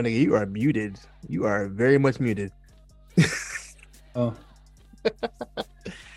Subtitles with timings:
[0.00, 0.98] Funny, you are muted.
[1.28, 2.52] You are very much muted.
[4.16, 4.34] oh.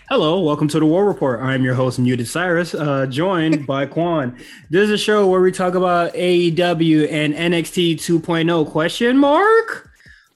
[0.07, 1.41] Hello, welcome to the War Report.
[1.41, 4.37] I'm your host, Muted Cyrus, uh, joined by Quan.
[4.69, 9.91] This is a show where we talk about AEW and NXT 2.0 question mark.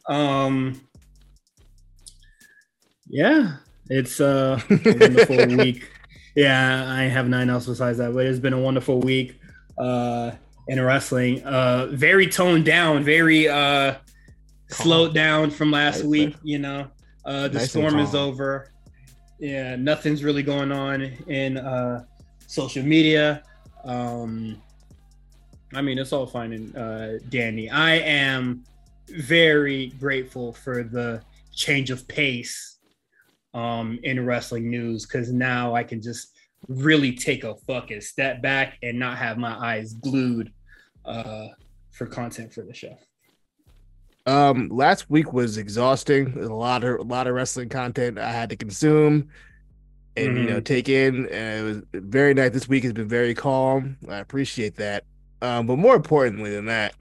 [0.09, 0.81] Um,
[3.07, 3.55] yeah,
[3.89, 5.89] it's uh, a wonderful week.
[6.35, 9.39] Yeah, I have nothing else besides that, but it's been a wonderful week
[9.77, 10.31] uh,
[10.67, 11.43] in wrestling.
[11.43, 13.95] Uh, very toned down, very uh,
[14.69, 16.35] slowed down from last week.
[16.43, 16.87] You know,
[17.25, 18.71] uh, the nice storm is over.
[19.39, 22.05] Yeah, nothing's really going on in uh,
[22.47, 23.43] social media.
[23.83, 24.61] Um,
[25.73, 27.69] I mean, it's all fine and uh, dandy.
[27.69, 28.63] I am
[29.09, 31.21] very grateful for the
[31.53, 32.77] change of pace
[33.53, 36.33] um, in wrestling news because now I can just
[36.67, 40.51] really take a fucking step back and not have my eyes glued
[41.07, 41.47] uh,
[41.91, 42.97] for content for the show.
[44.25, 46.37] Um, last week was exhausting.
[46.37, 49.29] a lot of a lot of wrestling content I had to consume
[50.17, 50.37] and mm-hmm.
[50.37, 50.63] you know mm-hmm.
[50.63, 51.27] take in.
[51.29, 52.51] And it was very nice.
[52.51, 53.97] This week has been very calm.
[54.09, 55.05] I appreciate that.
[55.41, 56.95] Um, but more importantly than that,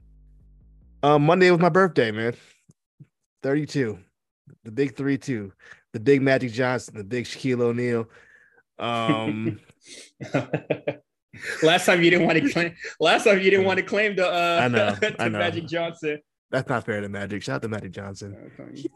[1.03, 2.35] um, Monday was my birthday, man.
[3.43, 3.99] Thirty-two,
[4.65, 5.53] the big three-two,
[5.93, 8.09] the big Magic Johnson, the big Shaquille O'Neal.
[8.79, 9.59] Um,
[11.63, 12.75] last time you didn't want to claim.
[13.01, 14.27] Last time you didn't want to claim the.
[14.27, 14.97] Uh, I know.
[15.19, 15.39] I know.
[15.39, 16.21] Magic Johnson.
[16.51, 17.43] That's not fair to Magic.
[17.43, 18.51] Shout out to Magic Johnson.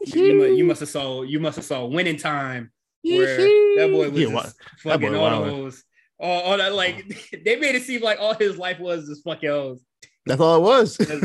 [0.05, 2.71] you, you must have saw you must have saw winning time
[3.03, 5.83] where that boy was yeah, fucking all those
[6.19, 7.07] all, all, that like
[7.45, 9.83] they made it seem like all his life was just fucking hoes.
[10.25, 10.97] That's all it was.
[10.97, 11.23] That's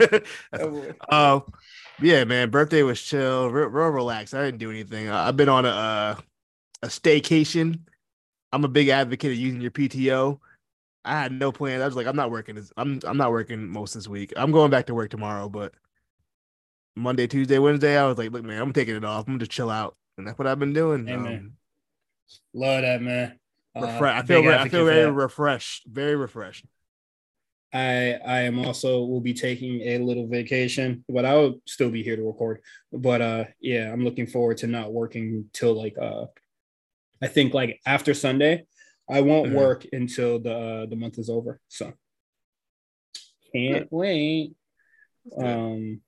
[0.00, 0.26] it.
[1.10, 1.42] um,
[2.00, 2.48] yeah, man.
[2.48, 4.34] Birthday was chill, real, real relaxed.
[4.34, 5.10] I didn't do anything.
[5.10, 6.16] I've been on a uh,
[6.82, 7.80] a staycation.
[8.52, 10.40] I'm a big advocate of using your PTO.
[11.08, 11.80] I had no plan.
[11.80, 12.56] I was like, I'm not working.
[12.56, 14.34] This, I'm I'm not working most this week.
[14.36, 15.72] I'm going back to work tomorrow, but
[16.94, 19.26] Monday, Tuesday, Wednesday, I was like, look, man, I'm taking it off.
[19.26, 21.08] I'm gonna just chill out, and that's what I've been doing.
[21.08, 21.52] Um,
[22.52, 23.38] Love that, man.
[23.74, 26.66] Uh, I feel I feel very refreshed, very refreshed.
[27.72, 32.02] I I am also will be taking a little vacation, but I will still be
[32.02, 32.60] here to record.
[32.92, 36.26] But uh, yeah, I'm looking forward to not working till like uh,
[37.22, 38.66] I think like after Sunday.
[39.10, 39.56] I won't mm-hmm.
[39.56, 41.60] work until the uh, the month is over.
[41.68, 41.92] So
[43.54, 44.52] can't wait.
[45.36, 46.00] Um,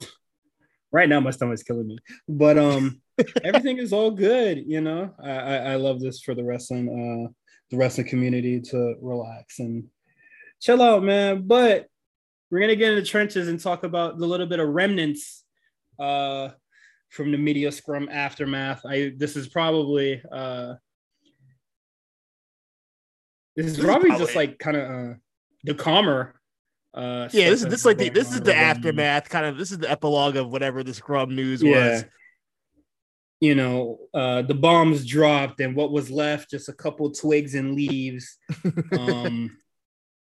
[0.92, 1.98] right now my stomach's killing me,
[2.28, 3.00] but um,
[3.44, 4.64] everything is all good.
[4.66, 7.32] You know, I, I, I love this for the wrestling uh
[7.70, 9.84] the wrestling community to relax and
[10.60, 11.46] chill out, man.
[11.46, 11.86] But
[12.50, 15.44] we're gonna get in the trenches and talk about the little bit of remnants
[15.98, 16.50] uh
[17.10, 18.82] from the media scrum aftermath.
[18.86, 20.74] I this is probably uh
[23.58, 25.14] this is probably, probably just like kind of uh,
[25.64, 26.40] the calmer.
[26.94, 29.58] Uh, yeah, this is this like the, this is the aftermath, kind of.
[29.58, 31.90] This is the epilogue of whatever the scrum news yeah.
[31.90, 32.04] was.
[33.40, 37.74] You know, uh, the bombs dropped, and what was left just a couple twigs and
[37.74, 38.38] leaves.
[38.92, 39.58] um,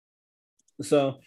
[0.82, 1.20] so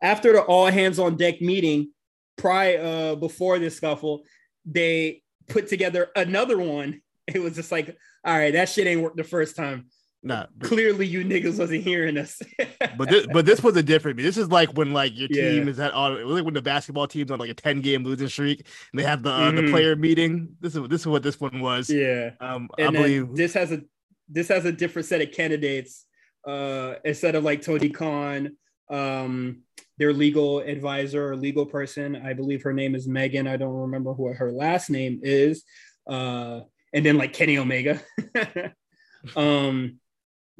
[0.00, 1.92] after the all hands on deck meeting,
[2.38, 4.22] prior uh, before this scuffle,
[4.64, 7.02] they put together another one.
[7.26, 7.94] It was just like,
[8.24, 9.90] all right, that shit ain't worked the first time.
[10.22, 12.42] Nah, clearly you niggas wasn't hearing us.
[12.98, 14.18] but this, but this was a different.
[14.18, 15.70] This is like when like your team yeah.
[15.70, 16.12] is at all.
[16.26, 19.22] Like when the basketball team's on like a ten game losing streak, and they have
[19.22, 19.64] the uh, mm-hmm.
[19.64, 20.56] the player meeting.
[20.60, 21.88] This is this is what this one was.
[21.88, 23.80] Yeah, um, and I believe this has a
[24.28, 26.04] this has a different set of candidates.
[26.46, 28.56] Uh, instead of like Tony Khan,
[28.90, 29.62] um,
[29.96, 33.46] their legal advisor or legal person, I believe her name is Megan.
[33.46, 35.64] I don't remember what her last name is.
[36.06, 36.60] Uh,
[36.92, 38.02] and then like Kenny Omega.
[39.36, 40.00] um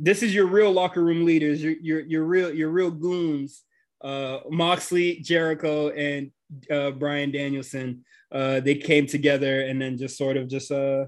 [0.00, 3.62] this is your real locker room leaders, your your, your real your real goons,
[4.00, 6.32] uh, Moxley, Jericho, and
[6.70, 8.04] uh, Bryan Danielson.
[8.32, 11.04] Uh, they came together and then just sort of just uh,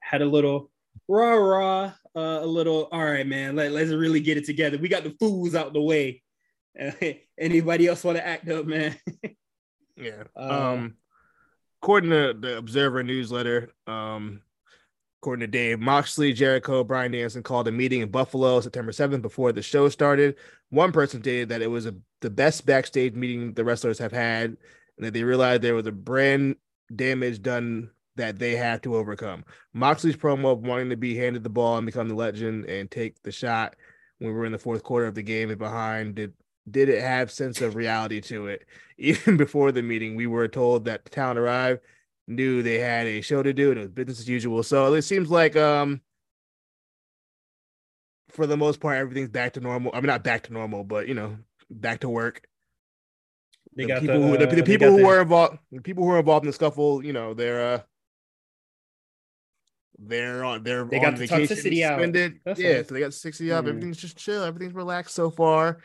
[0.00, 0.70] had a little
[1.08, 2.88] rah rah, uh, a little.
[2.92, 4.78] All right, man, let, let's really get it together.
[4.78, 6.22] We got the fools out the way.
[7.38, 8.96] Anybody else want to act up, man?
[9.96, 10.24] yeah.
[10.36, 10.94] Uh, um,
[11.82, 14.42] according to the Observer newsletter, um,
[15.20, 19.50] According to Dave Moxley, Jericho, Bryan Danielson called a meeting in Buffalo September 7th before
[19.50, 20.36] the show started.
[20.70, 24.56] One person stated that it was a, the best backstage meeting the wrestlers have had,
[24.96, 26.54] and that they realized there was a brand
[26.94, 29.44] damage done that they had to overcome.
[29.72, 33.20] Moxley's promo of wanting to be handed the ball and become the legend and take
[33.22, 33.74] the shot
[34.18, 36.32] when we were in the fourth quarter of the game and behind did
[36.70, 38.66] did it have sense of reality to it.
[38.98, 41.80] Even before the meeting, we were told that the talent arrived
[42.28, 44.62] knew they had a show to do and it was business as usual.
[44.62, 46.00] So it seems like um
[48.30, 49.90] for the most part everything's back to normal.
[49.94, 51.38] I mean not back to normal, but you know,
[51.70, 52.46] back to work.
[53.74, 55.04] They the people the, who the, the people who the...
[55.04, 57.80] were involved, the people who were involved in the scuffle, you know, they're uh,
[59.98, 62.40] they're on they're they got on the vacation, toxicity suspended.
[62.46, 62.58] out.
[62.58, 63.64] yeah, so they got 60 up.
[63.64, 63.68] Mm.
[63.68, 64.42] Everything's just chill.
[64.42, 65.78] Everything's relaxed so far.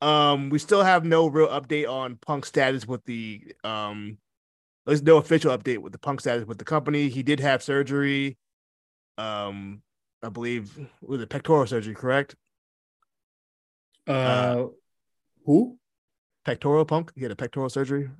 [0.00, 4.18] Um, we still have no real update on Punk status with the um.
[4.86, 7.08] There's no official update with the Punk status with the company.
[7.08, 8.38] He did have surgery.
[9.18, 9.82] Um,
[10.22, 12.34] I believe was it pectoral surgery, correct?
[14.08, 14.66] Uh, uh
[15.44, 15.78] who?
[16.44, 17.12] Pectoral Punk.
[17.14, 18.10] He had a pectoral surgery.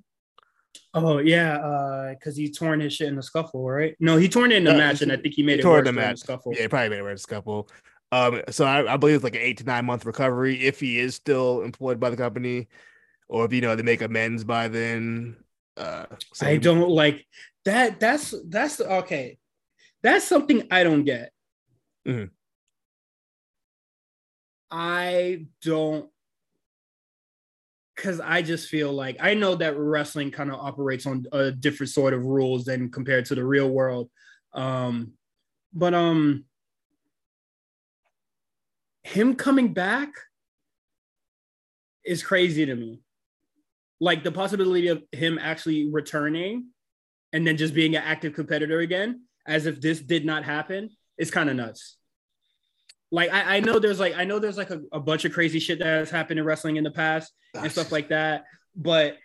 [0.93, 3.97] Oh yeah, uh, because he torn his shit in the scuffle, right?
[4.01, 5.85] No, he torn it in the uh, match, and I think he made it torn
[5.85, 6.21] the match.
[6.21, 6.53] The scuffle.
[6.55, 7.69] Yeah, he probably made it worse the scuffle.
[8.13, 10.99] Um, so I, I, believe it's like an eight to nine month recovery if he
[10.99, 12.67] is still employed by the company,
[13.29, 15.37] or if you know they make amends by then.
[15.77, 17.25] Uh, so I don't like
[17.65, 18.01] that.
[18.01, 19.39] That's that's okay.
[20.03, 21.33] That's something I don't get.
[22.07, 22.27] Mm-hmm.
[24.71, 26.09] I don't
[28.01, 31.91] because I just feel like I know that wrestling kind of operates on a different
[31.91, 34.09] sort of rules than compared to the real world.
[34.55, 35.13] Um,
[35.75, 36.45] but um,
[39.03, 40.13] him coming back
[42.05, 43.03] is crazy to me.
[44.01, 46.69] Like the possibility of him actually returning
[47.33, 51.31] and then just being an active competitor again, as if this did not happen, is
[51.31, 51.97] kind of nuts
[53.13, 55.59] like I, I know there's like I know there's like a, a bunch of crazy
[55.59, 58.45] shit that has happened in wrestling in the past and stuff like that.
[58.77, 59.17] But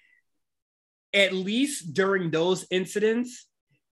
[1.14, 3.48] at least during those incidents,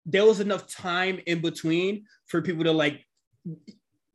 [0.06, 3.06] there was enough time in between for people to like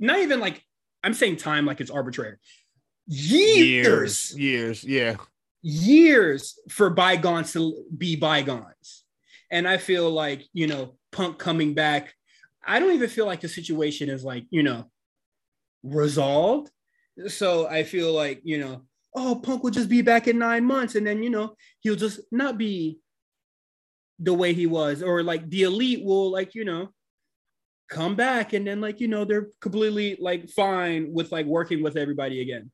[0.00, 0.62] not even like
[1.04, 2.36] I'm saying time like it's arbitrary.
[3.06, 5.16] Years, years, years yeah.
[5.70, 9.04] Years for bygones to be bygones.
[9.50, 12.14] And I feel like, you know, Punk coming back,
[12.66, 14.90] I don't even feel like the situation is like, you know,
[15.82, 16.70] resolved.
[17.26, 20.94] So I feel like, you know, oh, Punk will just be back in nine months
[20.94, 22.98] and then, you know, he'll just not be
[24.18, 25.02] the way he was.
[25.02, 26.94] Or like the elite will, like, you know,
[27.90, 31.98] come back and then, like, you know, they're completely like fine with like working with
[31.98, 32.70] everybody again.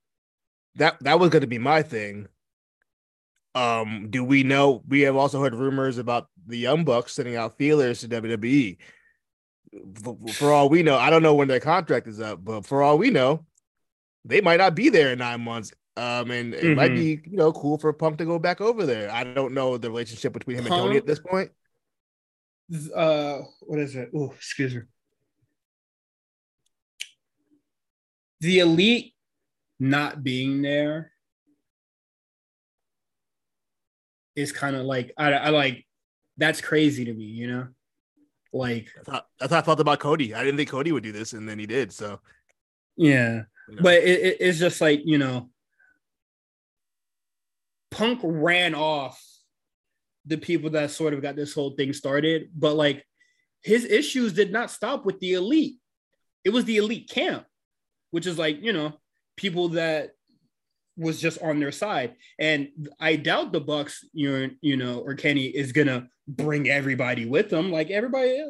[0.76, 2.28] That that was gonna be my thing.
[3.54, 7.56] Um, do we know we have also heard rumors about the Young Bucks sending out
[7.56, 8.78] feelers to WWE
[10.32, 12.98] for all we know, I don't know when their contract is up, but for all
[12.98, 13.44] we know,
[14.24, 15.72] they might not be there in nine months.
[15.96, 16.74] Um, and it mm-hmm.
[16.74, 19.10] might be you know cool for Punk to go back over there.
[19.12, 21.50] I don't know the relationship between him and Tony at this point.
[22.94, 24.10] Uh, what is it?
[24.14, 24.82] Oh, excuse me.
[28.40, 29.14] The elite
[29.78, 31.12] not being there
[34.36, 35.84] is kind of like I, I like
[36.36, 37.68] that's crazy to me, you know.
[38.52, 40.34] Like I thought, I thought I thought about Cody.
[40.34, 41.92] I didn't think Cody would do this, and then he did.
[41.92, 42.20] So
[42.96, 43.82] yeah, you know.
[43.82, 45.50] but it, it, it's just like you know,
[47.90, 49.20] Punk ran off
[50.26, 53.04] the people that sort of got this whole thing started, but like
[53.62, 55.76] his issues did not stop with the elite.
[56.44, 57.44] It was the elite camp,
[58.12, 58.92] which is like you know
[59.36, 60.10] people that
[60.96, 62.14] was just on their side.
[62.38, 62.68] And
[63.00, 67.50] I doubt the Bucks, you know, you know, or Kenny is gonna bring everybody with
[67.50, 67.70] them.
[67.70, 68.44] Like everybody,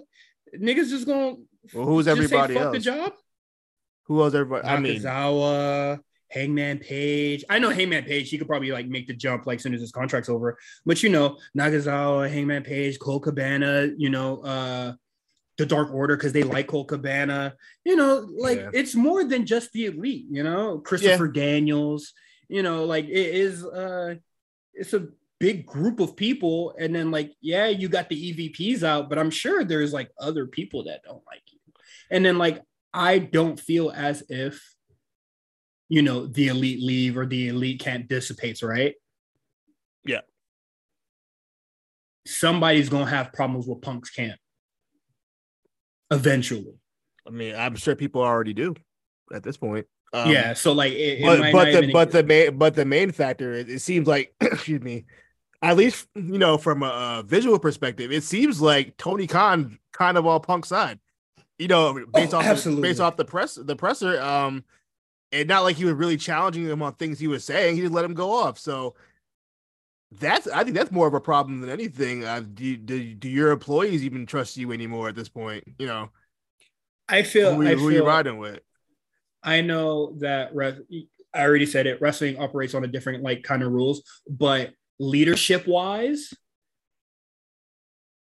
[0.57, 1.37] niggas just gonna.
[1.73, 2.73] Well, who's everybody else?
[2.73, 3.12] the job.
[4.07, 4.35] Who else?
[4.35, 4.66] Everybody.
[4.66, 7.45] I mean, Nakazawa, Hangman Page.
[7.49, 8.28] I know Hangman Page.
[8.28, 10.59] He could probably like make the jump like soon as his contract's over.
[10.85, 13.88] But you know, Nakazawa, Hangman Page, Colt Cabana.
[13.97, 14.92] You know, uh,
[15.57, 17.54] the Dark Order because they like Colt Cabana.
[17.85, 18.71] You know, like yeah.
[18.75, 20.26] it's more than just the elite.
[20.30, 21.42] You know, Christopher yeah.
[21.42, 22.12] Daniels.
[22.48, 23.64] You know, like it is.
[23.64, 24.16] uh
[24.74, 25.08] It's a
[25.40, 26.74] big group of people.
[26.78, 30.46] And then like yeah you got the evps out but i'm sure there's like other
[30.46, 31.58] people that don't like you.
[32.10, 32.62] And then like
[32.94, 34.62] i don't feel as if
[35.88, 38.94] you know the elite leave or the elite camp dissipates right?
[40.06, 40.20] Yeah.
[42.26, 44.38] Somebody's gonna have problems with punk's camp.
[46.10, 46.78] Eventually.
[47.26, 48.74] I mean i'm sure people already do
[49.32, 52.56] at this point um, yeah so like it, but, it but the but the main
[52.56, 55.04] but the main factor it, it seems like excuse me
[55.64, 60.18] at least you know from a, a, visual perspective, it seems like Tony Khan kind
[60.18, 61.00] of on Punk's side.
[61.59, 64.64] You know, based oh, off the, based off the press the presser, um,
[65.33, 67.76] and not like he was really challenging him on things he was saying.
[67.76, 68.59] He just let him go off.
[68.59, 68.94] So
[70.12, 72.25] that's I think that's more of a problem than anything.
[72.25, 75.64] Uh, do, do do your employees even trust you anymore at this point?
[75.78, 76.11] You know,
[77.09, 78.61] I feel who, I who feel, you riding with.
[79.44, 80.52] I know that
[81.34, 82.00] I already said it.
[82.00, 86.32] Wrestling operates on a different like kind of rules, but leadership wise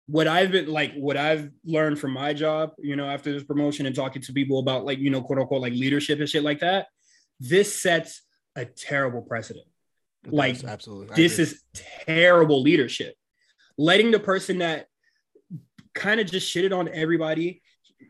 [0.08, 3.86] what I've been like, what I've learned from my job, you know, after this promotion
[3.86, 6.60] and talking to people about like, you know, quote unquote, like leadership and shit like
[6.60, 6.88] that,
[7.40, 8.22] this sets
[8.56, 9.66] a terrible precedent.
[10.28, 11.64] like absolutely this is
[12.06, 13.16] terrible leadership
[13.78, 14.86] letting the person that
[15.96, 17.62] kind of just shitted on everybody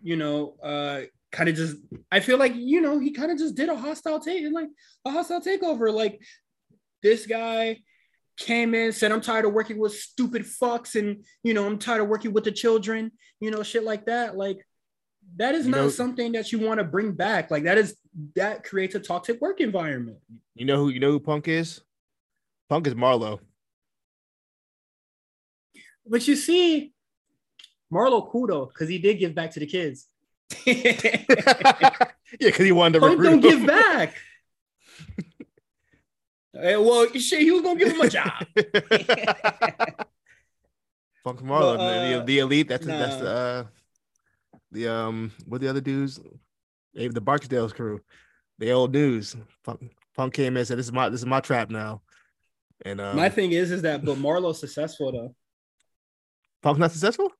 [0.01, 1.01] you know uh
[1.31, 1.77] kind of just
[2.11, 4.67] i feel like you know he kind of just did a hostile take like
[5.05, 5.93] a hostile takeover.
[5.93, 6.21] Like
[7.01, 7.77] this guy
[8.37, 12.01] came in said i'm tired of working with stupid fucks and you know i'm tired
[12.01, 13.11] of working with the children
[13.41, 14.37] you know shit like that.
[14.37, 14.65] Like
[15.35, 17.51] that is you not know, something that you want to bring back.
[17.51, 17.97] Like that is
[18.35, 20.19] that creates a toxic work environment.
[20.55, 21.81] You know who you know who punk is?
[22.69, 23.39] Punk is Marlo.
[26.05, 26.93] But you see,
[27.91, 30.07] Marlo though, because he did give back to the kids.
[30.65, 32.05] yeah,
[32.39, 34.13] because he wanted to Punk don't give back.
[36.53, 38.45] hey, well, shit, he was gonna give him a job.
[41.23, 42.67] Punk Marlo, uh, the, the, elite.
[42.67, 42.97] That's nah.
[42.97, 43.63] that's the uh,
[44.71, 46.19] the um what the other dudes?
[46.93, 48.01] The Barksdale's crew.
[48.57, 49.35] The old news.
[49.63, 52.01] Punk, Punk came in and said, "This is my this is my trap now."
[52.83, 55.35] And um, my thing is, is that but Marlo's successful though.
[56.61, 57.31] Punk's not successful.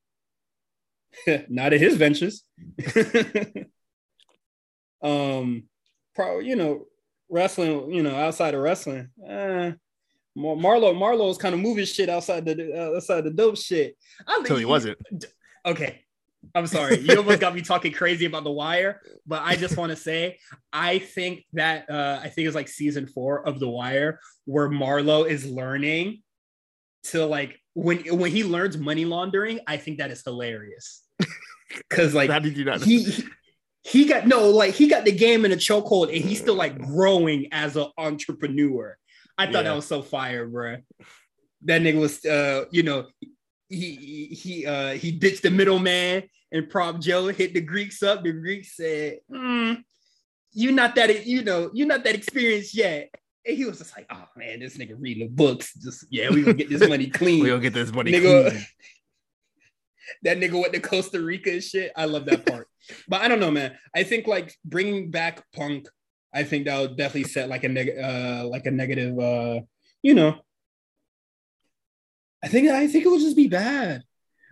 [1.50, 2.44] not at his ventures.
[5.02, 5.64] um,
[6.16, 6.86] probably you know
[7.30, 7.92] wrestling.
[7.92, 9.72] You know, outside of wrestling, uh,
[10.38, 13.98] Marlo Marlo's kind of moving shit outside the uh, outside the dope shit.
[14.28, 14.98] Until he wasn't.
[15.66, 16.02] Okay,
[16.56, 17.00] I'm sorry.
[17.00, 20.40] You almost got me talking crazy about the wire, but I just want to say
[20.74, 25.28] I think that uh, I think it's like season four of the wire where Marlo
[25.28, 26.24] is learning
[27.04, 31.04] to like when when he learns money laundering, I think that is hilarious.
[31.90, 33.24] Cause like how did you not he, he
[33.84, 36.78] he got no like he got the game in a chokehold and he's still like
[36.78, 38.98] growing as an entrepreneur.
[39.38, 39.64] I thought yeah.
[39.64, 40.78] that was so fire, bro.
[41.64, 43.08] That nigga was uh, you know,
[43.70, 48.24] he he uh he ditched the middleman and Prop Joe hit the Greeks up.
[48.24, 49.82] The Greeks said, mm,
[50.52, 53.10] "You're not that you know you're not that experienced yet."
[53.46, 55.74] And he was just like, "Oh man, this nigga reading the books.
[55.76, 57.44] Just yeah, we gonna get this money clean.
[57.44, 58.66] we gonna get this money nigga, clean."
[60.24, 61.92] that nigga went to Costa Rica and shit.
[61.96, 62.68] I love that part.
[63.08, 63.78] but I don't know, man.
[63.96, 65.88] I think like bringing back Punk,
[66.34, 69.62] I think that would definitely set like a neg- uh like a negative uh
[70.02, 70.40] you know
[72.44, 74.04] I think I think it would just be bad.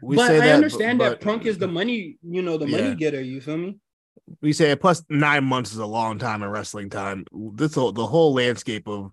[0.02, 2.78] We but I that, understand but, that Punk is the money, you know, the yeah.
[2.78, 3.22] money getter.
[3.22, 3.80] You feel me?
[4.42, 7.26] We say plus nine months is a long time in wrestling time.
[7.32, 9.12] This whole, the whole landscape of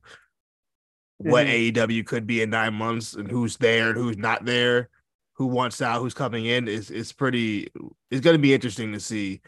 [1.18, 1.78] what mm-hmm.
[1.78, 4.90] AEW could be in nine months and who's there and who's not there,
[5.35, 7.68] who wants out, who's coming in is is pretty.
[8.11, 9.40] It's going to be interesting to see.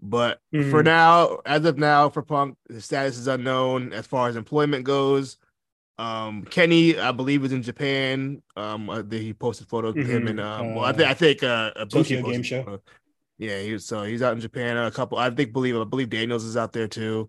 [0.00, 0.70] But mm-hmm.
[0.70, 4.84] for now, as of now, for Punk, the status is unknown as far as employment
[4.84, 5.38] goes.
[5.96, 8.42] Um, Kenny, I believe, is in Japan.
[8.56, 10.10] Um, uh, he posted photos of mm-hmm.
[10.10, 12.80] him and um, well, I, th- I think uh, a Tokyo Game Show.
[13.38, 14.76] Yeah, he was so he's out in Japan.
[14.76, 17.28] A couple, I think, believe I believe Daniels is out there too.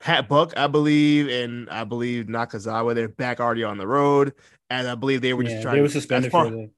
[0.00, 2.94] Pat Buck, I believe, and I believe Nakazawa.
[2.94, 4.34] They're back already on the road,
[4.68, 5.76] and I believe they were just trying.
[5.76, 6.70] They were suspended far, for the.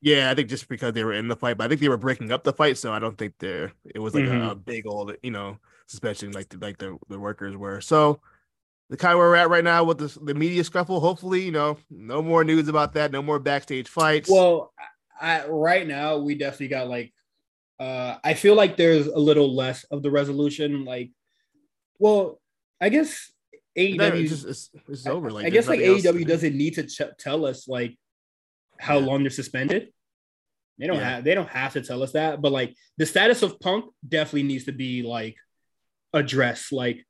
[0.00, 1.96] Yeah, I think just because they were in the fight, but I think they were
[1.96, 4.48] breaking up the fight, so I don't think there it was like mm-hmm.
[4.48, 7.80] a, a, big old, you know, suspension like the, like the the workers were.
[7.80, 8.20] So
[8.90, 11.00] the kind where we're at right now with the, the media scuffle.
[11.00, 13.12] Hopefully, you know, no more news about that.
[13.12, 14.28] No more backstage fights.
[14.28, 14.74] Well,
[15.18, 17.13] I, right now we definitely got like,
[17.78, 20.84] uh, I feel like there's a little less of the resolution.
[20.84, 21.10] Like,
[21.98, 22.40] well,
[22.80, 23.32] I guess
[23.76, 25.30] AEW it's, just, it's, it's over.
[25.30, 27.98] Like, I, guess like AEW doesn't need to ch- tell us like
[28.78, 29.06] how yeah.
[29.06, 29.88] long they're suspended.
[30.78, 31.10] They don't yeah.
[31.10, 34.42] have they don't have to tell us that, but like the status of Punk definitely
[34.44, 35.36] needs to be like
[36.12, 36.72] addressed.
[36.72, 37.04] Like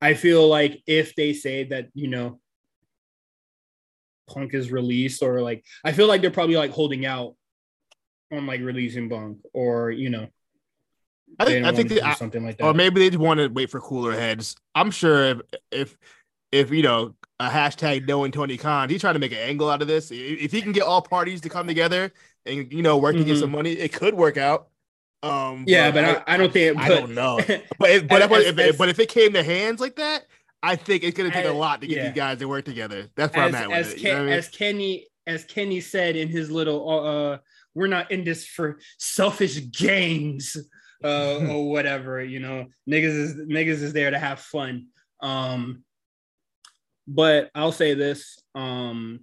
[0.00, 2.40] I feel like if they say that, you know,
[4.28, 7.34] Punk is released or like I feel like they're probably like holding out
[8.32, 10.28] on like releasing Punk or you know.
[11.38, 12.64] I think I think they, something like that.
[12.64, 14.56] Or maybe they just want to wait for cooler heads.
[14.74, 15.98] I'm sure if if
[16.50, 19.82] if you know a hashtag knowing Tony Khan, he's trying to make an angle out
[19.82, 20.10] of this.
[20.12, 22.12] If he can get all parties to come together
[22.44, 23.24] and you know work mm-hmm.
[23.24, 24.68] to get some money, it could work out.
[25.22, 26.76] Um, yeah, but, but I, I, don't think.
[26.76, 27.36] But, I don't know.
[27.78, 30.26] But if, but, as, if, as, but if it came to hands like that,
[30.62, 32.06] I think it's going to take as, a lot to get yeah.
[32.08, 33.08] these guys to work together.
[33.14, 34.32] That's where I'm at as, Ken, I mean?
[34.32, 37.38] as Kenny as Kenny said in his little, uh,
[37.74, 40.56] we're not in this for selfish gains,
[41.04, 42.22] uh, or whatever.
[42.22, 44.88] You know, niggas is niggas is there to have fun.
[45.20, 45.84] Um,
[47.06, 48.38] but I'll say this.
[48.54, 49.20] Um,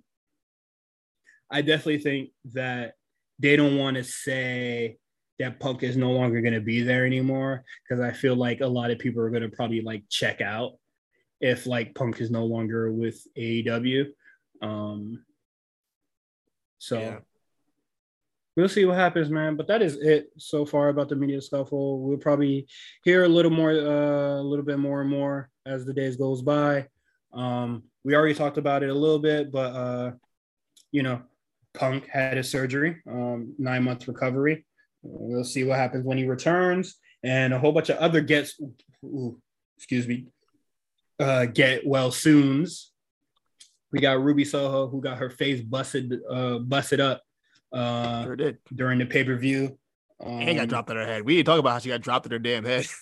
[1.51, 2.93] I definitely think that
[3.39, 4.97] they don't want to say
[5.39, 8.67] that Punk is no longer going to be there anymore because I feel like a
[8.67, 10.73] lot of people are going to probably like check out
[11.39, 14.07] if like Punk is no longer with AEW.
[14.61, 15.23] Um,
[16.77, 17.17] so yeah.
[18.59, 19.55] We'll see what happens, man.
[19.55, 22.01] But that is it so far about the media scuffle.
[22.01, 22.67] We'll probably
[23.03, 26.41] hear a little more, uh, a little bit more and more as the days goes
[26.41, 26.87] by.
[27.33, 30.11] Um, we already talked about it a little bit, but uh,
[30.91, 31.21] you know,
[31.73, 34.65] Punk had his surgery, um, nine month recovery.
[35.03, 38.59] We'll see what happens when he returns, and a whole bunch of other gets,
[39.05, 39.39] ooh,
[39.77, 40.25] excuse me,
[41.19, 42.91] uh, get well soon's.
[43.91, 47.21] We got Ruby Soho who got her face busted, uh, busted up,
[47.71, 48.57] uh, Sure did.
[48.75, 49.77] during the pay per view.
[50.23, 51.23] Um, And got dropped on her head.
[51.23, 52.85] We didn't talk about how she got dropped in her damn head.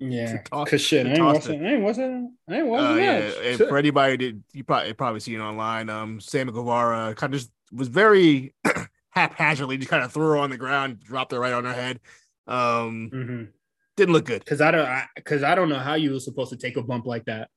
[0.00, 1.64] Yeah, cause shit, I ain't tossed watching.
[1.64, 2.36] I ain't watching.
[2.50, 3.36] I ain't Uh, watching yeah, that.
[3.46, 3.68] and Shit.
[3.68, 7.86] for anybody that you probably probably seen online, um, Sammy Guevara kind of just was
[7.86, 8.52] very
[9.10, 12.00] haphazardly just kind of threw her on the ground, dropped her right on her head.
[12.48, 13.48] Um, Mhm.
[13.96, 14.44] didn't look good.
[14.44, 16.82] Cause I don't, I, cause I don't know how you were supposed to take a
[16.82, 17.48] bump like that.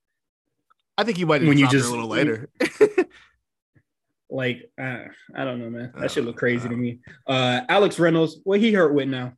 [0.95, 2.49] I think you might have When you dropped her just- a little later.
[4.29, 5.05] Like, uh,
[5.35, 5.93] I don't know, man.
[5.97, 6.71] That should look Uh, crazy uh.
[6.71, 6.99] to me.
[7.25, 9.33] Uh, Alex Reynolds, what he hurt with now?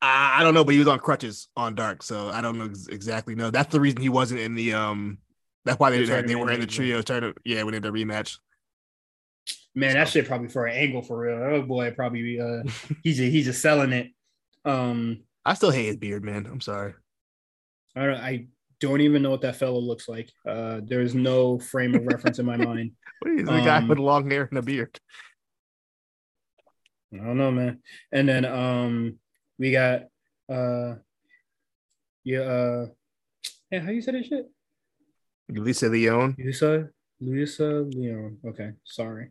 [0.00, 2.66] I, I don't know, but he was on crutches on Dark, so I don't know
[2.66, 3.34] ex- exactly.
[3.34, 5.18] No, that's the reason he wasn't in the um.
[5.64, 7.38] That's why they The they were in the trio tournament.
[7.44, 8.38] Yeah, when they did the rematch.
[9.74, 11.36] Man, that So- shit probably for an angle for real.
[11.36, 12.62] Oh boy, probably uh,
[13.02, 14.08] he's just, he's just selling it.
[14.64, 16.46] Um, I still hate his beard, man.
[16.46, 16.94] I'm sorry.
[17.96, 18.46] I don't, I
[18.80, 20.30] don't even know what that fellow looks like.
[20.46, 22.92] Uh, there's no frame of reference in my mind.
[23.20, 24.98] What is the guy Um, with long hair and a beard?
[27.12, 27.80] I don't know, man.
[28.12, 29.18] And then um,
[29.58, 30.02] we got
[30.50, 30.96] uh,
[32.24, 32.86] yeah, uh,
[33.70, 33.80] yeah.
[33.80, 34.46] How you say that shit?
[35.48, 36.34] Lisa Leon.
[36.38, 36.88] Luisa,
[37.20, 38.38] Luisa Leon.
[38.44, 39.30] Okay, sorry.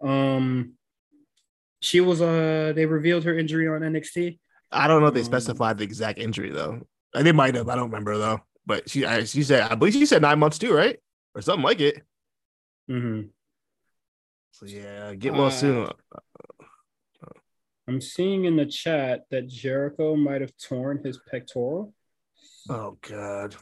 [0.00, 0.74] Um,
[1.80, 4.38] she was uh, they revealed her injury on NXT.
[4.72, 6.80] I don't know if they Um, specified the exact injury though.
[7.14, 7.68] They might have.
[7.68, 8.40] I don't remember though.
[8.66, 10.98] But she, I, she said, I believe she said nine months too, right,
[11.34, 12.02] or something like it.
[12.90, 13.28] Mm-hmm.
[14.52, 15.88] So yeah, get well Uh, soon.
[17.86, 21.94] I'm seeing in the chat that Jericho might have torn his pectoral.
[22.68, 23.56] Oh god,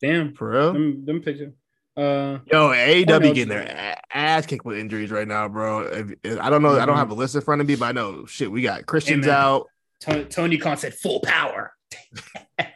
[0.00, 0.72] Damn, for real.
[0.74, 1.52] them, them pictures.
[1.96, 5.80] Uh, Yo, AEW getting their ass kicked with injuries right now, bro.
[5.82, 6.78] If- if- I don't know.
[6.78, 6.98] I don't Mhm.
[6.98, 8.50] have a list in front of me, but I know shit.
[8.50, 9.68] We got Christians out.
[10.00, 11.72] Tony, Tony Khan said full power.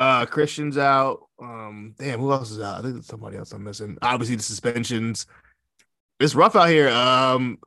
[0.00, 1.20] Uh, Christians out.
[1.40, 2.78] Um, damn, who else is out?
[2.78, 3.98] I think there's somebody else I'm missing.
[4.00, 5.26] Obviously, the suspensions.
[6.18, 6.88] It's rough out here.
[6.88, 7.58] Um,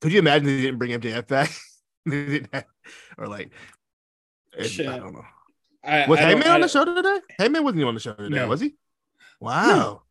[0.00, 1.50] could you imagine they didn't bring MJF back?
[2.04, 2.64] They didn't have-
[3.16, 3.52] or like,
[4.58, 5.24] it- I don't know.
[5.84, 7.20] I, Was I Heyman on the show today?
[7.40, 8.48] Heyman wasn't even on the show today, No.
[8.48, 8.74] was he?
[9.40, 10.02] Wow.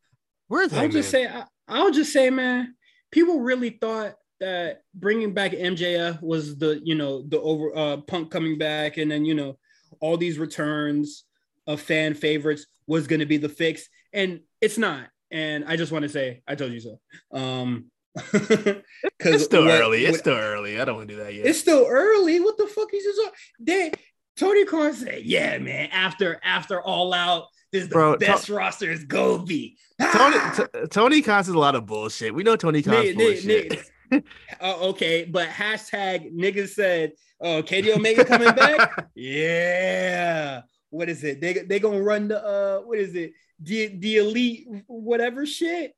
[0.48, 0.92] Where's I'll Heyman?
[0.94, 2.76] just say, I, I'll just say, man,
[3.12, 8.32] people really thought that bringing back MJF was the, you know, the over uh, Punk
[8.32, 9.58] coming back, and then you know,
[10.00, 11.26] all these returns
[11.67, 15.08] of fan favorites was going to be the fix, and it's not.
[15.32, 17.00] And I just want to say, I told you so.
[17.32, 18.82] Um, because
[19.24, 20.06] it's still early.
[20.06, 20.82] It's still early.
[20.82, 21.45] I don't want to do that yet.
[21.45, 22.41] it's still early.
[22.41, 23.19] What the fuck is this?
[23.60, 23.91] They
[24.36, 25.89] Tony Khan said, "Yeah, man.
[25.91, 30.67] After after All Out, this is the Bro, best roster is gonna be." Tony Ah!
[30.74, 32.34] T- Tony Khan says a lot of bullshit.
[32.36, 33.69] We know Tony Khan's nigga- bullshit.
[33.71, 33.84] nigga.
[34.60, 40.63] Oh, okay, but hashtag niggas said, "Oh, Katie Omega coming back." yeah.
[40.91, 41.41] What is it?
[41.41, 43.34] They they gonna run the uh what is it?
[43.60, 45.95] The the elite whatever shit.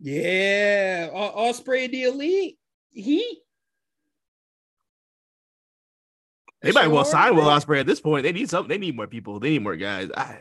[0.00, 2.58] Yeah, all, Ospreay the elite.
[2.90, 3.40] He
[6.62, 8.22] They might well sign Will Ospreay at this point.
[8.22, 8.68] They need something.
[8.68, 9.40] They need more people.
[9.40, 10.10] They need more guys.
[10.16, 10.40] I,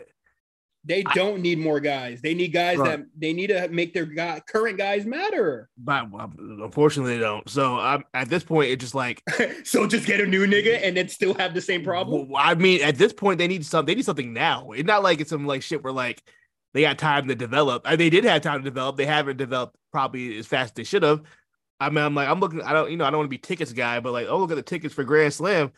[0.88, 2.22] They don't need more guys.
[2.22, 2.98] They need guys Right.
[3.00, 5.70] that they need to make their guy, current guys matter.
[5.78, 6.06] but
[6.40, 7.48] unfortunately, they don't.
[7.50, 8.72] So I'm at this point.
[8.72, 9.22] It's just like
[9.64, 12.30] so just get a new nigga and then still have the same problem.
[12.30, 13.92] Well, I mean, at this point, they need something.
[13.92, 14.72] They need something now.
[14.72, 16.24] It's not like it's some like shit where like
[16.74, 17.84] they got time to develop.
[17.86, 18.98] Uh, They did have time to develop.
[18.98, 21.22] They haven't developed probably as fast as they should have.
[21.80, 22.62] I mean, I'm like, I'm looking.
[22.62, 24.52] I don't, you know, I don't want to be tickets guy, but like, oh, look
[24.52, 25.72] at the tickets for Grand Slam.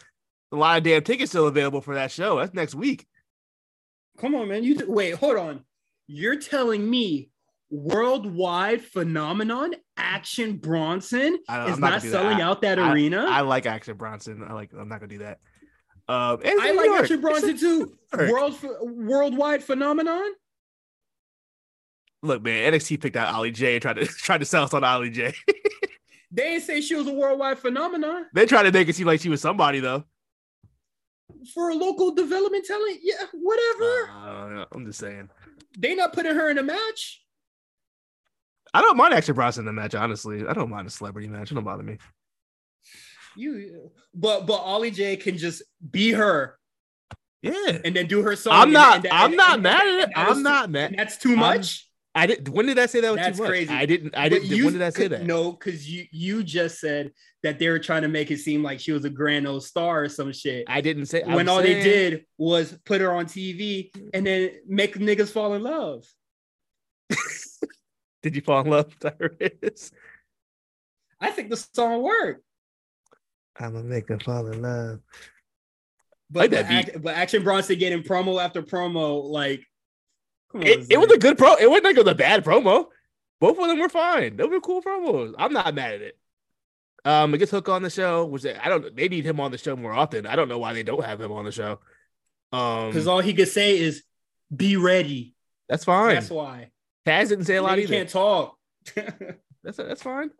[0.51, 2.37] A lot of damn tickets still available for that show.
[2.39, 3.05] That's next week.
[4.19, 4.63] Come on, man.
[4.63, 5.63] You wait, hold on.
[6.07, 7.29] You're telling me
[7.69, 12.11] worldwide phenomenon Action Bronson I, is I'm not, gonna that.
[12.11, 13.25] selling out that I- arena?
[13.29, 14.43] I I, like Action Bronson.
[14.47, 14.71] I like.
[14.77, 15.39] I'm not gonna do that.
[16.07, 17.01] Um, in like York.
[17.01, 17.93] Action Bronson too.
[18.17, 20.31] World worldwide phenomenon.
[22.21, 24.83] Look, man, NXT picked out Ollie J and tried to tried to sell us on
[24.83, 25.33] Ollie J.
[26.31, 29.19] They didn't say she was a worldwide phenomenon they tried to make it seem like
[29.19, 30.03] she was somebody though.
[31.53, 32.99] For a local development talent.
[33.01, 34.09] Yeah, whatever.
[34.09, 35.29] Uh, I'm just saying.
[35.77, 37.21] they not putting her in a match.
[38.73, 40.45] I don't mind Action Bronson in the match, honestly.
[40.47, 41.51] I don't mind a celebrity match.
[41.51, 41.97] It don't bother me.
[43.35, 46.57] You, but but Ollie J can just be her
[47.41, 47.79] Yeah.
[47.85, 48.53] and then do her song.
[48.53, 50.13] I'm not and- and- I'm not mad at it.
[50.15, 50.93] I'm not mad.
[50.97, 51.88] That's too I'm- much.
[52.15, 53.49] I did when did I say that was That's too much?
[53.49, 53.73] crazy.
[53.73, 55.23] I didn't I didn't when did I say that?
[55.23, 57.11] No, because you you just said
[57.43, 60.03] that they were trying to make it seem like she was a grand old star
[60.03, 60.65] or some shit.
[60.67, 64.51] I didn't say when I'm all they did was put her on TV and then
[64.67, 66.05] make niggas fall in love.
[68.21, 69.91] Did you fall in love, Cyrus?
[71.21, 72.43] I think the song worked.
[73.59, 74.99] I'm gonna make her fall in love.
[76.29, 79.68] But, like but, but Action Bronson getting promo after promo, like on,
[80.55, 81.55] it, it was a good pro.
[81.55, 82.85] It wasn't like it was a bad promo.
[83.39, 84.35] Both of them were fine.
[84.35, 85.33] They were cool promos.
[85.37, 86.17] I'm not mad at it.
[87.05, 88.95] Um, it gets Hook on the show, which I don't.
[88.95, 90.25] They need him on the show more often.
[90.25, 91.79] I don't know why they don't have him on the show.
[92.51, 94.03] Um, because all he could say is
[94.53, 95.35] "Be ready."
[95.69, 96.15] That's fine.
[96.15, 96.71] That's why.
[97.05, 97.93] Taz didn't say a lot he either.
[97.93, 98.57] Can't talk.
[99.63, 100.31] that's that's fine.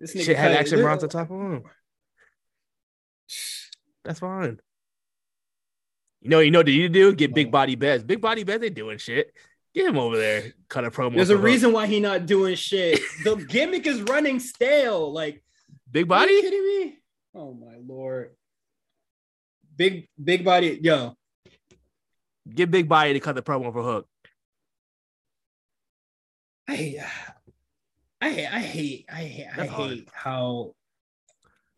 [0.00, 1.62] This nigga Shit had Action Bronson top of him.
[4.04, 4.60] That's fine.
[6.26, 7.14] You know, you know what you do?
[7.14, 8.02] Get Big Body Bes.
[8.02, 9.32] Big Body Bes ain't doing shit.
[9.72, 10.52] Get him over there.
[10.68, 11.14] Cut a promo.
[11.14, 12.98] There's a reason why he not doing shit.
[13.24, 15.12] the gimmick is running stale.
[15.12, 15.44] Like
[15.88, 16.32] big body.
[16.32, 16.98] Are you kidding me?
[17.32, 18.34] Oh my lord.
[19.76, 21.14] Big big body, yo.
[22.52, 24.08] Get big body to cut the promo for Hook.
[26.66, 27.04] I
[28.20, 30.74] I hate I hate I hate, I hate how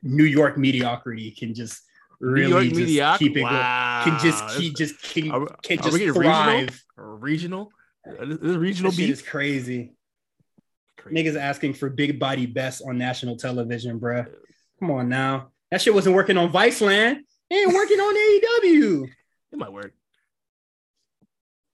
[0.02, 1.82] New York mediocrity can just
[2.20, 4.02] really just medioc- keep it wow.
[4.04, 6.84] can just keep just can, are, can just thrive.
[6.96, 7.70] Regional,
[8.06, 9.92] regional, regional beat is crazy.
[10.96, 11.22] crazy.
[11.22, 14.26] Niggas asking for Big Body Bes on national television, bruh.
[14.80, 17.18] Come on now, that shit wasn't working on Viceland.
[17.50, 18.14] It ain't working on
[18.64, 19.08] AEW.
[19.52, 19.92] It might work.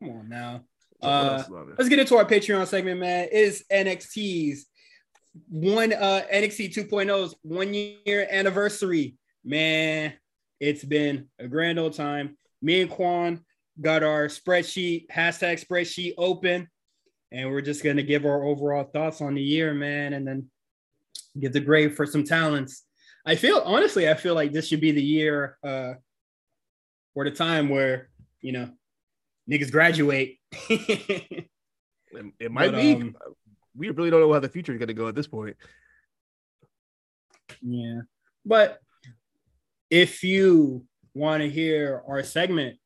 [0.02, 0.64] Come on now.
[1.02, 1.42] Uh,
[1.76, 3.24] let's get into our Patreon segment, man.
[3.24, 4.66] It is NXT's
[5.48, 9.16] one uh NXT 2.0's one year anniversary.
[9.44, 10.14] Man,
[10.60, 12.36] it's been a grand old time.
[12.62, 13.44] Me and Quan
[13.80, 16.68] got our spreadsheet, hashtag spreadsheet open,
[17.32, 20.50] and we're just gonna give our overall thoughts on the year, man, and then
[21.38, 22.84] give the grade for some talents.
[23.26, 25.94] I feel honestly, I feel like this should be the year uh
[27.14, 28.08] or the time where
[28.40, 28.70] you know
[29.50, 30.38] niggas graduate.
[30.70, 31.48] it,
[32.38, 32.94] it, might but, be.
[32.94, 33.16] Um,
[33.76, 35.56] we really don't know how the future is going to go at this point.
[37.60, 38.02] Yeah,
[38.44, 38.78] but
[39.94, 42.76] if you want to hear our segment,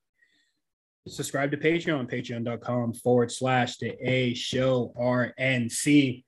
[1.06, 6.22] subscribe to Patreon, patreon.com forward slash the A show RNC.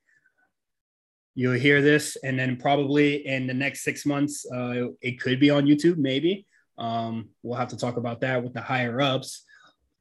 [1.35, 5.51] You'll hear this, and then probably in the next six months, uh, it could be
[5.51, 6.47] on YouTube, maybe.
[6.79, 9.45] Um, we'll have to talk about that with the higher ups.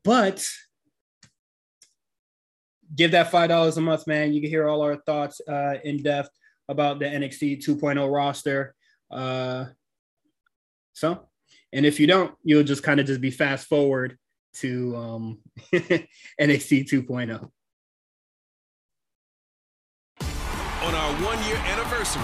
[0.05, 0.49] But
[2.95, 4.31] give that five dollars a month, man.
[4.31, 6.29] You can hear all our thoughts uh, in depth
[6.69, 8.75] about the NXT 2.0 roster.
[9.11, 9.65] Uh,
[10.99, 11.27] so,
[11.71, 14.17] and if you don't, you'll just kind of just be fast forward
[14.55, 15.39] to um,
[15.73, 17.49] NXT 2.0.
[20.81, 22.21] On our one year anniversary,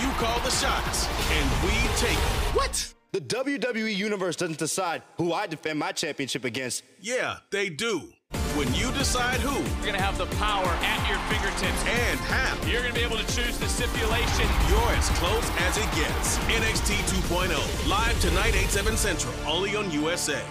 [0.00, 2.54] you call the shots and we take them.
[2.54, 2.94] What?
[3.12, 6.84] The WWE Universe doesn't decide who I defend my championship against.
[7.00, 8.12] Yeah, they do.
[8.58, 11.80] When you decide who, you're going to have the power at your fingertips.
[11.86, 12.56] And how.
[12.66, 14.48] You're going to be able to choose the stipulation.
[14.68, 16.38] You're as close as it gets.
[16.38, 16.96] NXT
[17.30, 20.42] 2.0, live tonight, 8, 7 Central, only on USA.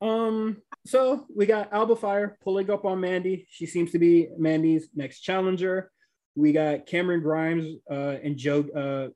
[0.00, 3.46] Um, so we got Alba Fyre pulling up on Mandy.
[3.50, 5.90] She seems to be Mandy's next challenger.
[6.34, 9.08] We got Cameron Grimes uh, and Joe uh,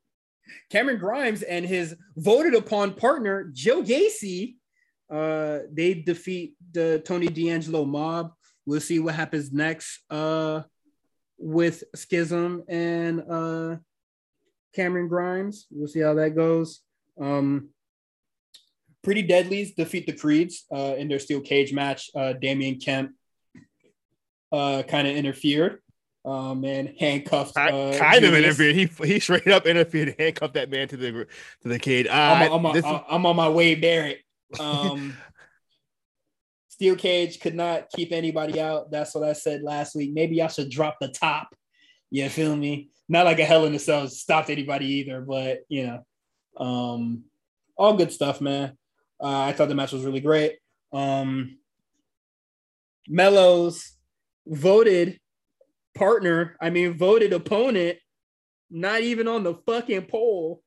[0.70, 4.56] Cameron Grimes and his voted upon partner Joe Gacy,
[5.12, 8.32] uh, they defeat the Tony D'Angelo mob.
[8.64, 10.62] We'll see what happens next uh,
[11.38, 13.76] with Schism and uh,
[14.74, 15.66] Cameron Grimes.
[15.70, 16.80] We'll see how that goes.
[17.20, 17.68] Um,
[19.02, 22.08] Pretty Deadlies defeat the Creeds uh, in their steel cage match.
[22.14, 23.12] Uh, Damon Kemp
[24.52, 25.80] uh, kind of interfered
[26.24, 27.56] um, and handcuffed.
[27.56, 28.76] Uh, kind of interfered.
[28.76, 31.26] He he straight up interfered, handcuffed that man to the
[31.62, 32.06] to the cage.
[32.06, 34.20] Uh, I'm, I'm, this I'm on my way, Barrett.
[34.60, 35.16] Um,
[36.68, 38.90] steel cage could not keep anybody out.
[38.90, 40.12] That's what I said last week.
[40.12, 41.54] Maybe I should drop the top.
[42.10, 42.90] You feel me?
[43.08, 47.24] Not like a Hell in a Cell stopped anybody either, but you know, um,
[47.76, 48.76] all good stuff, man.
[49.22, 50.58] Uh, I thought the match was really great.
[50.92, 51.58] Um,
[53.08, 53.92] Mellows
[54.46, 55.18] voted
[55.94, 57.98] partner, I mean, voted opponent,
[58.70, 60.62] not even on the fucking poll.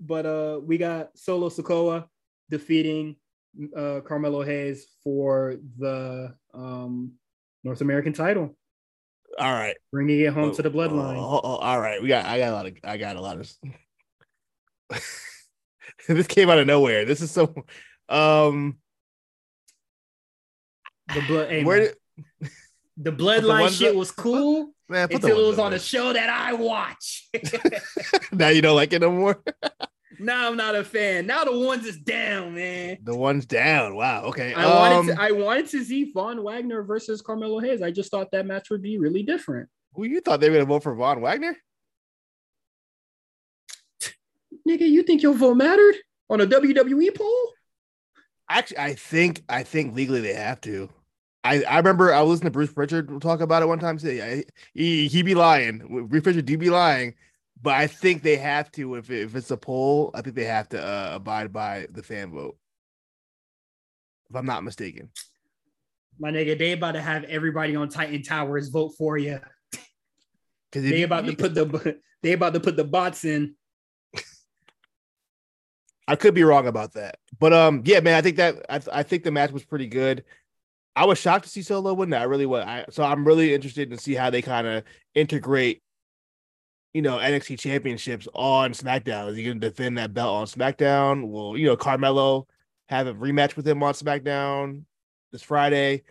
[0.00, 2.06] But uh, we got Solo Sikoa
[2.50, 3.16] defeating
[3.76, 7.12] uh, Carmelo Hayes for the um,
[7.64, 8.56] North American title.
[9.38, 11.16] All right, bringing it home oh, to the bloodline.
[11.16, 12.24] Oh, oh, all right, we got.
[12.24, 12.76] I got a lot of.
[12.82, 13.52] I got a lot of.
[16.08, 17.04] this came out of nowhere.
[17.04, 17.54] This is so.
[18.08, 18.78] Um.
[21.14, 21.48] The blood.
[21.50, 21.94] Hey, where did?
[22.96, 27.28] the bloodline shit was cool Man, until it was on a show that I watch.
[28.32, 29.40] now you don't like it no more.
[30.18, 31.26] Now I'm not a fan.
[31.26, 32.98] Now the ones is down, man.
[33.02, 33.94] The one's down.
[33.94, 34.24] Wow.
[34.24, 34.54] Okay.
[34.54, 37.82] I um, wanted to, I wanted to see Von Wagner versus Carmelo Hayes.
[37.82, 39.68] I just thought that match would be really different.
[39.94, 41.56] who you thought they were gonna vote for Von Wagner?
[44.68, 45.96] Nigga, you think your vote mattered
[46.28, 47.52] on a WWE poll?
[48.50, 50.88] Actually, I think I think legally they have to.
[51.44, 53.98] I, I remember I was listening to Bruce Pritchard talk about it one time.
[53.98, 56.06] Say he he be lying.
[56.08, 57.14] Bruce Pritchard do be lying,
[57.60, 58.96] but I think they have to.
[58.96, 62.02] If it, if it's a poll, I think they have to uh, abide by the
[62.02, 62.56] fan vote.
[64.30, 65.10] If I'm not mistaken.
[66.18, 69.40] My nigga, they about to have everybody on Titan Towers vote for you.
[70.70, 73.54] Because They about to put the they about to put the bots in.
[76.06, 79.02] I could be wrong about that, but um, yeah, man, I think that I, I
[79.02, 80.24] think the match was pretty good.
[80.94, 82.20] I was shocked to see Solo win that.
[82.20, 82.64] I really was.
[82.64, 85.82] I, so I'm really interested to see how they kind of integrate,
[86.94, 89.28] you know, NXT championships on SmackDown.
[89.30, 91.28] Is he going to defend that belt on SmackDown?
[91.30, 92.46] Will you know Carmelo
[92.88, 94.84] have a rematch with him on SmackDown
[95.30, 96.02] this Friday,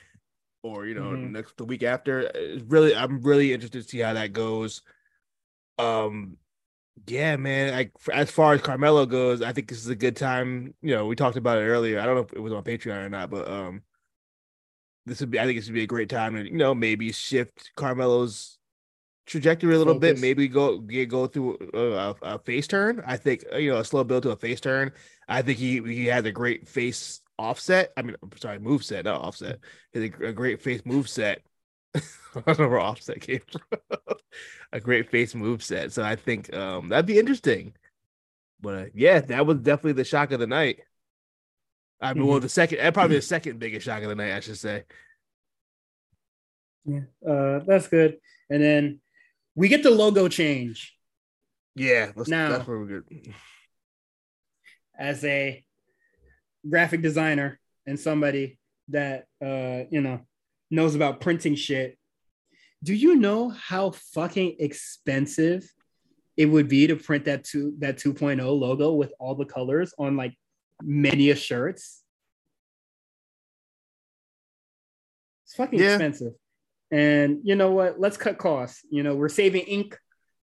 [0.63, 1.31] or you know Mhm.
[1.31, 2.19] next the week after?
[2.35, 4.83] It's really, I'm really interested to see how that goes.
[5.79, 6.37] Um,
[7.07, 7.73] yeah, man.
[7.73, 10.73] Like as far as Carmelo goes, I think this is a good time.
[10.81, 11.99] You know, we talked about it earlier.
[11.99, 13.83] I don't know if it was on Patreon or not, but um,
[15.05, 15.39] this would be.
[15.39, 18.56] I think this would be a great time to you know maybe shift Carmelo's
[19.27, 20.19] trajectory a little bit.
[20.19, 23.03] Maybe go get go through a, a, a face turn.
[23.05, 24.91] I think uh, you know a slow build to a face turn.
[25.27, 27.93] I think he he has a great face offset.
[27.95, 29.59] I mean, I'm sorry, move set, not offset.
[29.93, 31.43] He a, a great face move set.
[31.95, 32.01] I
[32.45, 33.79] don't know where offset came from.
[34.71, 35.91] a great face move set.
[35.91, 37.73] So I think um that'd be interesting.
[38.59, 40.79] But uh, yeah, that was definitely the shock of the night.
[41.99, 44.39] I mean, well, the second, uh, probably the second biggest shock of the night, I
[44.39, 44.83] should say.
[46.85, 48.17] Yeah, uh, that's good.
[48.49, 48.99] And then
[49.57, 50.95] we get the logo change
[51.75, 53.33] Yeah, let's, Now- that's where we're good.
[54.97, 55.63] as a
[56.69, 58.57] graphic designer and somebody
[58.89, 60.21] that uh, you know
[60.71, 61.97] knows about printing shit.
[62.83, 65.69] Do you know how fucking expensive
[66.35, 70.15] it would be to print that two that 2.0 logo with all the colors on
[70.15, 70.33] like
[70.81, 72.03] many a shirts?
[75.45, 75.93] It's fucking Yeah.
[75.95, 76.33] expensive.
[76.91, 77.99] And you know what?
[77.99, 78.81] Let's cut costs.
[78.89, 79.97] You know, we're saving ink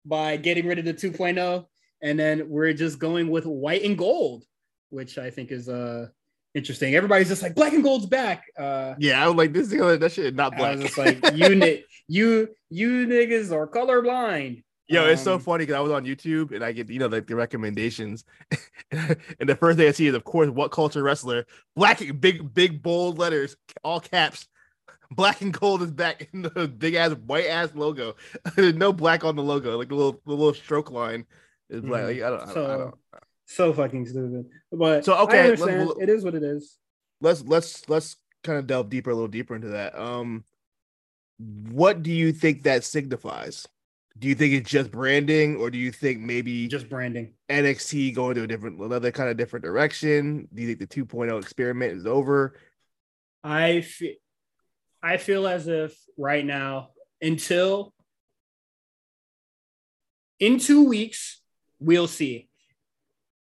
[0.05, 1.65] by getting rid of the 2.0
[2.03, 4.45] and then we're just going with white and gold,
[4.91, 6.09] which I think is uh
[6.55, 6.95] interesting.
[6.95, 8.45] Everybody's just like black and gold's back.
[8.59, 10.77] Uh Yeah, I was like, this is that shit not I black.
[10.77, 14.63] was just like, you ni- you you niggas are colorblind.
[14.87, 17.07] Yo, it's so Um, funny because I was on YouTube and I get you know
[17.07, 18.27] like the recommendations,
[18.93, 22.83] and the first thing I see is of course what culture wrestler black big big
[22.83, 24.47] bold letters all caps.
[25.15, 28.17] Black and gold is back in the big ass white ass logo.
[28.57, 31.27] There's no black on the logo, like the little the little stroke line
[31.71, 32.03] is black.
[32.05, 32.07] Mhm.
[32.07, 32.95] Like, I, don't, I, don't, I So don't.
[33.47, 34.47] so fucking stupid.
[34.73, 35.89] But So, okay, I let's- understand.
[35.89, 36.79] we'll- it is what it is.
[37.21, 39.97] Let's let's let's kind of delve deeper, a little deeper into that.
[39.99, 40.45] Um,
[41.39, 43.67] what do you think that signifies?
[44.17, 47.33] Do you think it's just branding, or do you think maybe Just branding.
[47.49, 50.47] NXT going to a different, another kind of different direction?
[50.55, 52.57] Do you think the 2.0 experiment is over?
[53.43, 54.13] I feel
[55.05, 56.89] I feel as if right now,
[57.21, 57.93] until
[60.41, 61.43] in two weeks,
[61.79, 62.49] we'll see.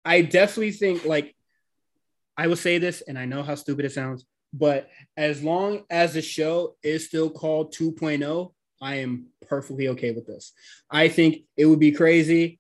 [0.04, 1.36] I definitely think like
[2.36, 6.16] I will say this, and I know how stupid it sounds, but as long as
[6.16, 10.52] the show is still called 2.0, I am perfectly okay with this.
[10.90, 12.60] I think it would be crazy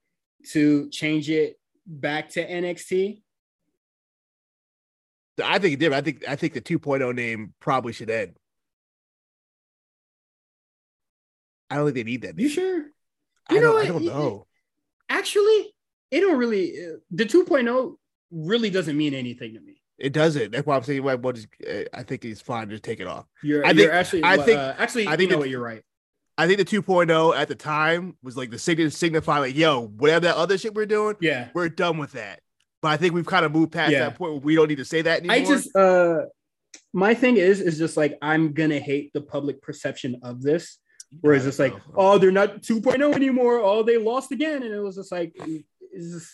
[0.51, 3.23] to change it back to NXT.
[5.43, 5.91] I think it did.
[5.91, 8.35] I think I think the 2.0 name probably should end.
[11.69, 12.37] I don't think they need that.
[12.39, 12.85] You sure?
[13.49, 14.47] I You know don't, I don't know.
[15.09, 15.73] actually
[16.11, 17.95] it don't really uh, the 2.0
[18.31, 20.51] really doesn't mean anything to me It doesn't.
[20.51, 21.03] That's why I'm saying.
[21.03, 22.69] Well, just, uh, I think it's fine.
[22.69, 23.25] Just take it off.
[23.43, 25.31] you're, I you're think- actually I think- uh, actually I I think think you know
[25.35, 25.83] the- what you're right
[26.37, 30.25] I think the 2.0 at the time was like the sign signify like, yo, whatever
[30.25, 32.41] that other shit we're doing, yeah we're done with that.
[32.81, 33.99] But I think we've kind of moved past Yeah.
[34.09, 35.35] that point where we don't need to say that anymore.
[35.37, 36.23] i just uh
[36.93, 40.77] my thing is is just like i'm gonna hate the public perception of this
[41.21, 43.59] where it's like oh they're not 2.0 anymore.
[43.59, 44.63] Oh they lost again.
[44.63, 45.33] And it was just like
[45.97, 46.29] just,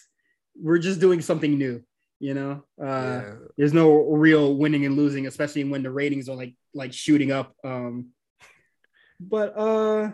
[0.55, 1.83] we're just doing something new
[2.19, 2.63] you know?
[2.79, 3.35] Uh Yeah.
[3.57, 7.55] there's no real winning and losing especially when the ratings are like like shooting up.
[7.63, 8.09] Um
[9.19, 10.11] but uh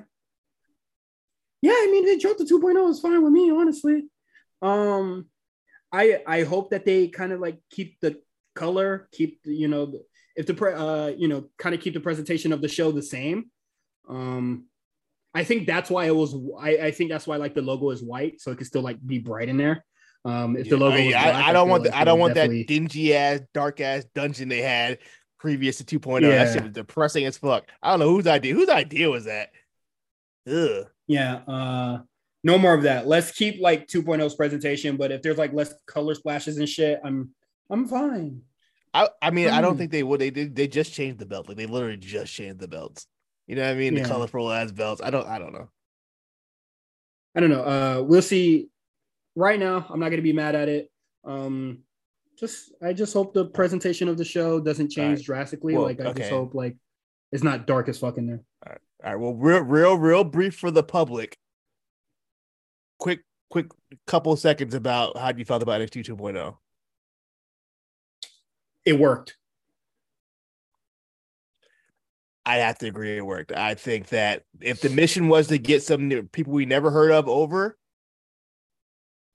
[1.62, 4.04] yeah i mean they dropped the 2.0 is fine with me honestly.
[4.62, 5.28] Um
[5.92, 8.20] i i hope that they kind of like keep the
[8.56, 9.94] color keep the, you know
[10.36, 13.02] if the pre- uh you know kind of keep the presentation of the show the
[13.02, 13.50] same
[14.10, 14.66] um
[15.34, 18.02] i think that's why it was i i think that's why like the logo is
[18.02, 19.84] white so it can still like be bright in there
[20.26, 22.34] Um, if the logo, I, black, I don't feel want like the, I don't want
[22.36, 25.00] that dingy ass, dark ass dungeon they had
[25.40, 26.22] previous to 2.0.
[26.22, 26.52] That Yeah.
[26.52, 27.70] shit was depressing as fuck.
[27.82, 28.54] I don't know whose idea.
[28.54, 29.52] Whose idea was that?
[30.50, 30.88] Ugh.
[31.08, 32.00] Yeah, uh
[32.44, 33.08] no more of that.
[33.08, 37.30] Let's keep like 2.0's presentation, but if there's like less color splashes and shit, I'm
[37.70, 38.42] I'm fine.
[38.94, 39.78] I, I mean, I don't Hmm.
[39.80, 40.20] think they would.
[40.20, 40.56] They did.
[40.56, 41.48] They just changed the belt.
[41.48, 43.06] Like they literally just changed the belts.
[43.48, 43.96] You know what I mean?
[43.96, 44.04] Yeah.
[44.04, 45.02] The colorful ass belts.
[45.02, 45.28] I don't.
[45.28, 45.70] I don't know.
[47.36, 47.64] I don't know.
[47.64, 48.70] Uh we'll see.
[49.36, 50.92] Right now, I'm not gonna be mad at it.
[51.24, 51.80] Um
[52.38, 55.26] just I just hope the presentation of the show doesn't change Alright.
[55.26, 55.74] drastically.
[55.74, 56.20] Well, like I okay.
[56.22, 56.76] just hope like
[57.32, 58.42] it's not dark as fuck in there.
[58.66, 59.20] All right.
[59.20, 61.38] Well, real, real, real brief for the public.
[63.00, 63.68] Quick, quick,
[64.08, 66.58] couple seconds about how you felt about NXT 2.0.
[68.86, 69.38] It worked.
[72.48, 73.52] I have to agree it worked.
[73.52, 77.12] I think that if the mission was to get some new people we never heard
[77.12, 77.78] of over,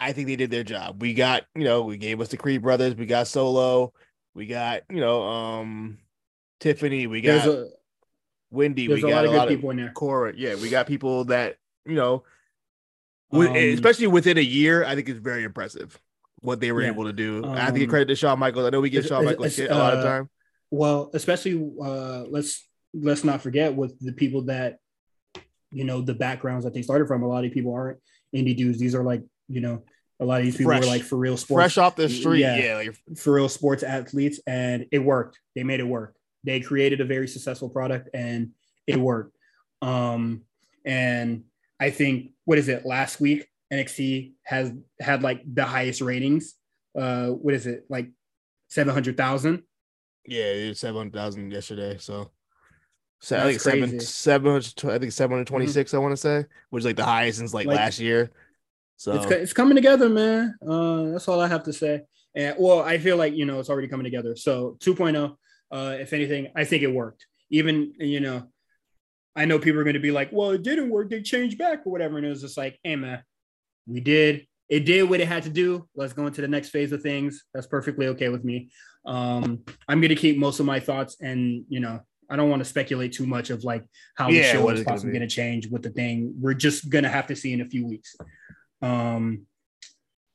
[0.00, 1.02] I think they did their job.
[1.02, 3.92] We got, you know, we gave us the Creed brothers, we got Solo,
[4.34, 5.98] we got, you know, um
[6.58, 7.68] Tiffany, we got There's a
[8.50, 9.92] Wendy, we a got lot of good people in there.
[9.92, 10.32] Cora.
[10.34, 12.24] Yeah, we got people that, you know,
[13.30, 16.00] with, Um, especially within a year, I think it's very impressive
[16.40, 16.88] what they were Yeah.
[16.88, 17.44] able to do.
[17.44, 18.64] I have to give Um, credit to Shawn Michaels.
[18.66, 20.30] I know we give Shawn Michaels a lot of uh, time.
[20.70, 24.78] Well, especially uh let's let's not forget with the people that
[25.70, 27.22] you know the backgrounds that they started from.
[27.22, 27.98] A lot of people aren't
[28.34, 28.78] indie dudes.
[28.78, 29.82] These are like you know
[30.20, 30.82] a lot of these people Fresh.
[30.82, 32.56] were like for real sports, Fresh off the street, yeah.
[32.56, 35.38] yeah, like for real sports athletes, and it worked.
[35.54, 36.14] They made it work.
[36.44, 38.50] They created a very successful product, and
[38.86, 39.36] it worked.
[39.80, 40.42] Um,
[40.84, 41.44] and
[41.80, 42.86] I think what is it?
[42.86, 46.54] Last week NXT has had like the highest ratings.
[46.96, 47.84] Uh, what is it?
[47.88, 48.10] Like
[48.68, 49.62] seven hundred thousand.
[50.26, 51.96] Yeah, it was seven hundred thousand yesterday.
[51.98, 52.30] So,
[53.22, 53.96] so I think seven crazy.
[53.96, 54.00] Mm-hmm.
[54.04, 54.84] seven hundred.
[54.84, 55.94] I think seven hundred twenty six.
[55.94, 58.30] I want to say, which is like the highest since like, Like- last year.
[58.96, 60.54] So it's it's coming together, man.
[60.64, 62.02] Uh, that's all I have to say.
[62.34, 64.36] And well, I feel like you know it's already coming together.
[64.36, 65.36] So 2.0,
[65.72, 67.26] uh, if anything, I think it worked.
[67.50, 68.48] Even you know,
[69.34, 71.10] I know people are going to be like, "Well, it didn't work.
[71.10, 73.22] They changed back or whatever." And it was just like, "Hey, man,
[73.86, 74.46] we did.
[74.68, 75.88] It did what it had to do.
[75.94, 77.44] Let's go into the next phase of things.
[77.52, 78.70] That's perfectly okay with me.
[79.04, 82.00] Um, I'm going to keep most of my thoughts, and you know,
[82.32, 83.84] I don't want to speculate too much of like
[84.16, 86.32] how the show is possibly going to change with the thing.
[86.40, 88.16] We're just going to have to see in a few weeks.
[88.80, 89.46] Um,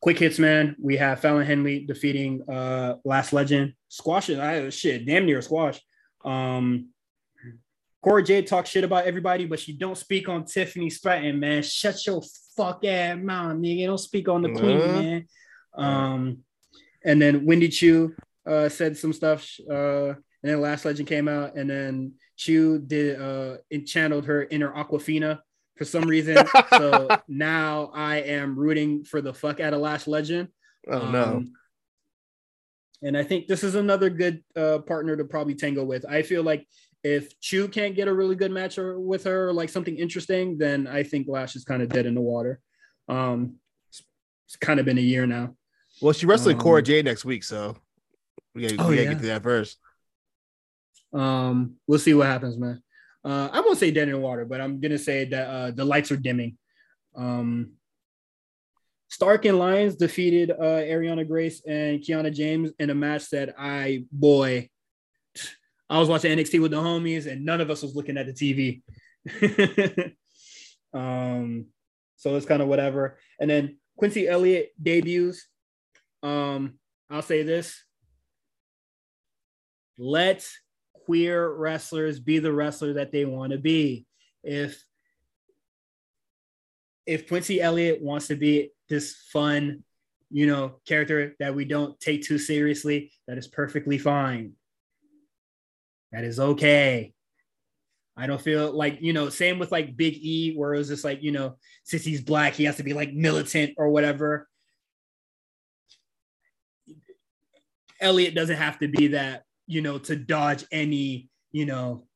[0.02, 0.76] quick hits, man.
[0.80, 4.40] We have Fallon Henley defeating uh Lash Legend, squashing.
[4.40, 5.82] I shit, damn near squash.
[6.24, 6.90] Um,
[8.04, 11.64] Cora Jade talks shit about everybody, but she don't speak on Tiffany Stratton, man.
[11.64, 12.22] Shut your
[12.56, 13.88] fuck ass mouth, nigga.
[13.88, 15.02] Don't speak on the queen, Uh-huh.
[15.02, 15.28] man.
[15.76, 16.38] Um,
[17.04, 19.50] and then Wendy Choo uh said some stuff.
[19.70, 20.14] Uh,
[20.48, 25.40] and then Lash Legend came out, and then Choo did uh channeled her inner Awkwafina
[25.76, 26.38] for some reason.
[26.70, 30.48] so now I am rooting for the fuck out of Last Legend.
[30.90, 31.54] oh no, Um,
[33.04, 36.06] and I think this is another good uh, partner to probably tango with.
[36.06, 36.66] I feel like
[37.04, 40.58] if Choo can't get a really good match or with her, or like something interesting,
[40.58, 42.60] then I think Lash is kind of dead in the water.
[43.10, 43.56] Um,
[43.90, 44.02] it's,
[44.48, 45.56] it's kind of been a year now.
[46.02, 47.76] well, she wrestling Cora um, Jade next week, so
[48.56, 49.14] we gotta, Oh, we gotta yeah.
[49.14, 49.78] get to that first.
[51.14, 52.82] Um, we'll see what happens, man.
[53.24, 56.12] Uh, I won't say dead in water, but I'm gonna say that uh, the lights
[56.12, 56.58] are dimming.
[57.16, 57.74] Um,
[59.10, 64.04] Stark and Lyons defeated uh, Arianna Grace and Kiana James in a match that I
[64.12, 64.70] boy,
[65.90, 68.34] I was watching NXT with the homies, and none of us was looking at the
[68.34, 68.82] TV.
[70.94, 71.68] um,
[72.18, 73.18] so it's kind of whatever.
[73.40, 75.48] And then Quincy Elliott debuts.
[76.22, 77.82] Um, I'll say this:
[79.98, 80.48] let
[81.08, 84.06] queer wrestlers be the wrestler that they want to be.
[84.44, 84.84] If
[87.06, 89.84] if Quincy Elliott wants to be this fun,
[90.30, 94.52] you know, character that we don't take too seriously, that is perfectly fine.
[96.12, 97.14] That is okay.
[98.18, 101.06] I don't feel like, you know, same with like Big E, where it was just
[101.06, 101.56] like, you know,
[101.86, 104.50] since he's black, he has to be like militant or whatever.
[108.02, 112.08] Elliot doesn't have to be that, you know, to dodge any, you know,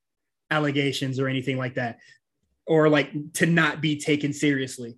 [0.49, 1.99] allegations or anything like that,
[2.65, 4.97] or like to not be taken seriously.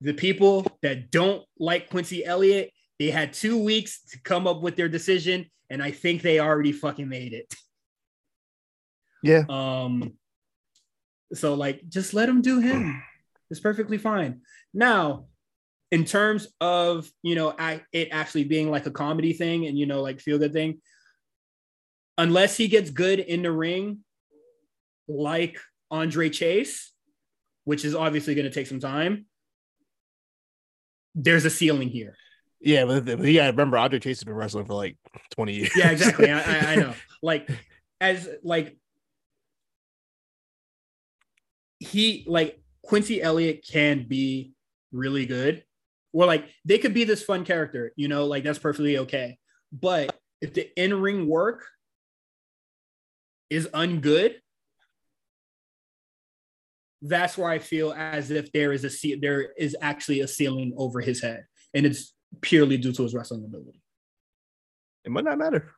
[0.00, 4.76] The people that don't like Quincy Elliott, they had two weeks to come up with
[4.76, 7.54] their decision, and I think they already fucking made it.
[9.22, 10.14] Yeah, Um,
[11.34, 13.02] so like, just let him do him.
[13.50, 14.40] It's perfectly fine.
[14.72, 15.26] Now,
[15.90, 19.86] in terms of you know I, it actually being like a comedy thing and you
[19.86, 20.80] know like feel good thing,
[22.20, 24.00] unless he gets good in the ring,
[25.08, 25.58] like
[25.90, 26.92] Andre Chase,
[27.64, 29.24] which is obviously going to take some time.
[31.14, 32.14] There's a ceiling here.
[32.60, 34.98] Yeah, but, but yeah, remember Andre Chase has been wrestling for like
[35.30, 35.70] 20 years.
[35.74, 36.30] Yeah, exactly.
[36.30, 36.94] I, I, I know.
[37.22, 37.50] Like
[38.00, 38.78] as like
[41.80, 44.52] he like Quincy Elliott can be
[44.90, 45.62] really good.
[46.14, 49.36] Or like they could be this fun character, you know, like that's perfectly okay.
[49.70, 51.66] But if the in-ring work
[53.50, 54.36] is ungood,
[57.02, 60.74] that's where I feel as if there is a ce- there is actually a ceiling
[60.76, 63.82] over his head, and it's purely due to his wrestling ability.
[65.04, 65.70] It might not matter.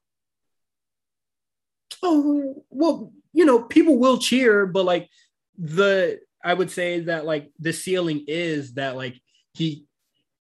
[2.03, 5.09] Oh well, you know, people will cheer, but like
[5.57, 9.20] the I would say that like the ceiling is that like
[9.55, 9.87] he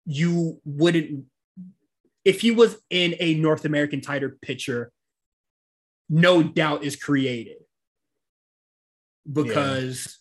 [0.05, 1.25] you wouldn't
[2.25, 4.91] if he was in a North American title picture,
[6.09, 7.57] no doubt is created
[9.31, 10.17] because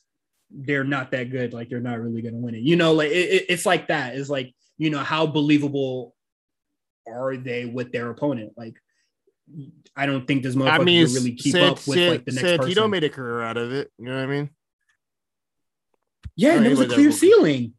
[0.51, 1.53] they're not that good.
[1.53, 2.63] Like they're not really going to win it.
[2.63, 4.17] You know, like it, it- it's like that.
[4.17, 6.15] It's like you know how believable
[7.09, 8.53] are they with their opponent?
[8.57, 8.75] Like
[9.97, 12.43] I don't think this motherfucker I mean, can really keep up with like the next
[12.43, 12.69] person.
[12.69, 13.91] You don't made a career out of it.
[13.99, 14.51] You know what I mean?
[16.37, 17.75] yeah, and there was a that clear ceiling.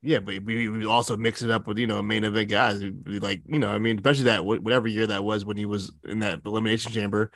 [0.00, 2.80] Yeah, but we, we also mix it up with you know main event guys.
[2.80, 5.90] We- Like you know, I mean, especially that whatever year that was when he was
[6.04, 7.30] in that elimination chamber,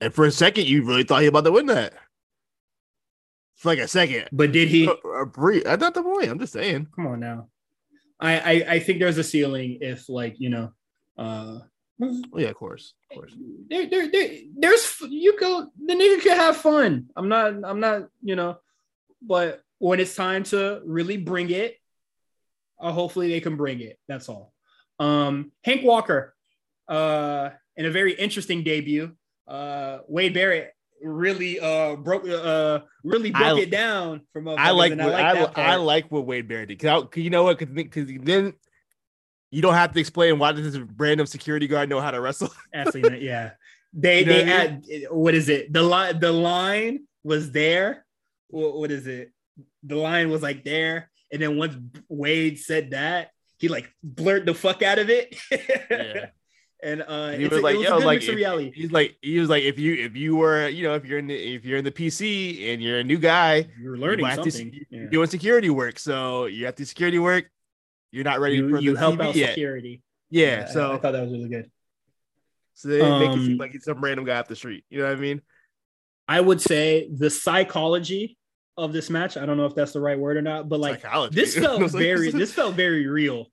[0.00, 1.94] and for a second you really thought he about to win that.
[3.56, 4.90] For like a second, But did he?
[5.20, 5.64] a, brief.
[5.66, 6.28] I thought the boy.
[6.28, 6.88] I'm just saying.
[6.96, 7.48] Come on now.
[8.18, 10.72] I, I I think there's a ceiling if like you know,
[11.18, 11.58] uh,
[12.02, 13.32] Oh yeah, of course, of course.
[13.70, 17.06] there, there, there, there's you go the nigga can have fun.
[17.14, 18.58] I'm not I'm not you know,
[19.20, 21.76] but when it's time to really bring it,
[22.82, 23.98] uh, hopefully they can bring it.
[24.08, 24.52] That's all.
[24.98, 26.34] Um, Hank Walker,
[26.88, 29.12] uh, in a very interesting debut.
[29.48, 34.92] Uh, Wade Barrett really uh broke uh really broke I- it down from I like,
[34.92, 35.80] I, that I, part.
[35.80, 36.78] like what Wade Barrett did.
[36.78, 37.58] Cause, you know what?
[37.58, 38.54] Because then
[39.50, 42.50] you don't have to explain why does this random security guard know how to wrestle.
[42.74, 43.50] Absolutely, yeah.
[43.92, 45.72] They You know they what I add what is it?
[45.72, 48.06] The line the line was there.
[48.48, 49.32] What, what is it?
[49.82, 51.74] The line was like there, and then once
[52.08, 55.34] Wade said that, he like blurred the fuck out of it.
[55.50, 56.26] Yeah.
[56.82, 58.72] and uh, he was like, was "Yo, like if- reality.
[58.74, 61.26] He's like, he was like, if you if you were, you know, if you're in
[61.28, 64.42] the if you're in the PC and you're a new guy, You're learning you have
[64.42, 64.80] to- something.
[64.90, 65.06] Yeah.
[65.10, 67.46] doing security work, so you have to security work.
[68.10, 69.48] You're not ready You, for you the help TV out yet.
[69.50, 70.02] security.
[70.30, 71.70] Yeah, I- I, so thought that was really good.
[72.74, 74.84] so they make it Um, seem like he's some random guy off the street.
[74.90, 75.40] You know what I mean?
[76.28, 78.36] I would say the psychology
[78.76, 79.36] of this match.
[79.36, 81.34] I don't know if that's the right word or not, but like Psychology.
[81.34, 83.46] this felt very this felt very real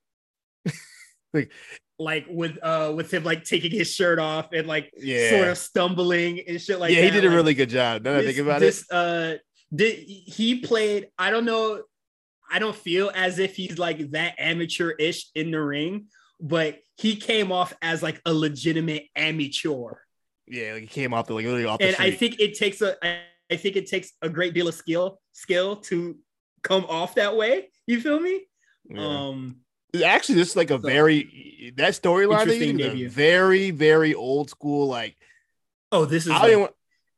[1.34, 1.52] Like-
[2.02, 5.32] like with uh with him like taking his shirt off and like Yeah.
[5.32, 7.06] sort of stumbling and shit like yeah, that.
[7.08, 8.04] he did a Like, really good job.
[8.04, 9.38] Now that I think about this, it, uh
[9.76, 11.84] did he played i don't know
[12.52, 16.06] i don't feel as if he's like that amateur-ish in the ring
[16.40, 19.92] but he came off as like a legitimate amateur
[20.48, 22.82] yeah, like he came off the like literally off the and i think it takes
[22.82, 23.20] a I,
[23.52, 26.18] I think it takes a great deal of skill skill to
[26.62, 28.42] come off that way you feel me
[28.90, 29.02] Yeah.
[29.02, 29.62] um
[30.06, 34.88] actually this is like a so- very that storyline they is very very old school
[34.88, 35.16] like
[35.92, 36.72] oh this is I like, want,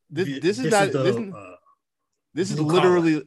[0.09, 1.55] this this is not the, this is uh,
[2.33, 2.73] this is collar.
[2.73, 3.23] literally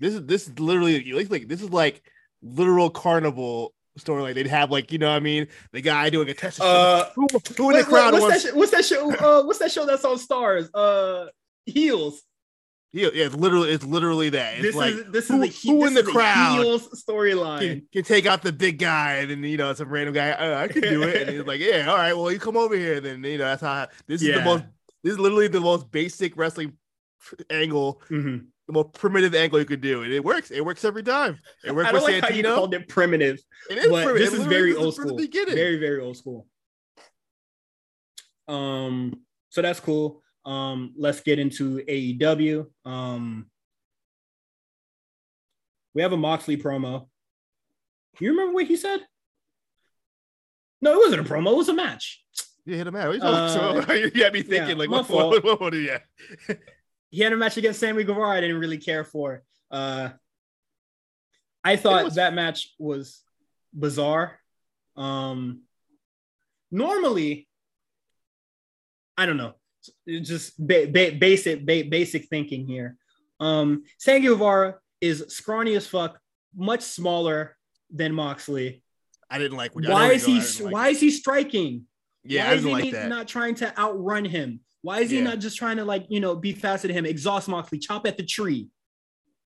[0.00, 2.02] this is this is literally like, like this is like
[2.42, 6.28] literal carnival story like they'd have like you know what I mean the guy doing
[6.28, 8.84] a test uh who, who in the crowd what- wants what's, that, sh- what's that
[8.84, 9.12] show?
[9.12, 10.68] Uh, what's that show that's on Starz?
[10.72, 11.26] Uh,
[11.66, 12.22] Heels.
[12.92, 15.52] Yeah, yeah it's literally it's literally that it's This like is this who- is a
[15.52, 17.58] he- who this in the crowd storyline.
[17.60, 20.54] can, can take out the big guy and then you know some random guy oh,
[20.54, 23.00] I can do it and he's like yeah all right well you come over here
[23.00, 24.64] then you know that's how I, this is the most
[25.04, 26.72] this is literally the most basic wrestling
[27.50, 28.46] angle Mhm.
[28.66, 31.74] the most primitive angle you could do and it works it works every time it
[31.74, 33.38] worked I with don't like how you called it primitive,
[33.70, 34.16] it is primitive.
[34.16, 35.14] this is very old school.
[35.16, 35.54] beginning.
[35.56, 36.46] Very very old school.
[38.46, 39.20] Um,
[39.50, 40.22] so that's cool.
[40.48, 42.66] Um, let's get into AEW.
[42.86, 43.50] Um,
[45.94, 47.06] we have a Moxley promo.
[48.18, 49.00] You remember what he said?
[50.80, 51.52] No, it wasn't a promo.
[51.52, 52.24] It was a match.
[52.64, 53.08] Yeah, hit him out.
[53.08, 55.98] What you Uh, you had me thinking yeah, like, what, what, what, what, yeah.
[57.10, 58.30] he had a match against Sammy Guevara.
[58.30, 59.42] I didn't really care for.
[59.70, 60.10] Uh,
[61.62, 63.20] I thought was- that match was
[63.78, 64.38] bizarre.
[64.96, 65.62] Um,
[66.70, 67.48] normally,
[69.18, 69.57] I don't know.
[70.06, 72.96] Just ba- ba- basic ba- basic thinking here.
[73.40, 76.18] Um, Guevara is scrawny as fuck,
[76.56, 77.56] much smaller
[77.90, 78.82] than Moxley.
[79.30, 79.72] I didn't like.
[79.74, 80.38] Why is he?
[80.38, 80.92] go, I didn't like why it.
[80.92, 81.84] is he striking?
[82.24, 83.08] Yeah, why I is didn't he like that.
[83.08, 84.60] not trying to outrun him?
[84.82, 85.24] Why is he Yeah.
[85.24, 88.16] not just trying to like you know be faster than him, exhaust Moxley, chop at
[88.16, 88.68] the tree?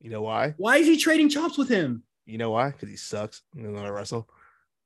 [0.00, 0.54] You know why?
[0.56, 2.02] Why is he trading chops with him?
[2.26, 2.70] You know why?
[2.70, 3.42] Because he sucks.
[3.54, 4.28] and doesn't know how to wrestle.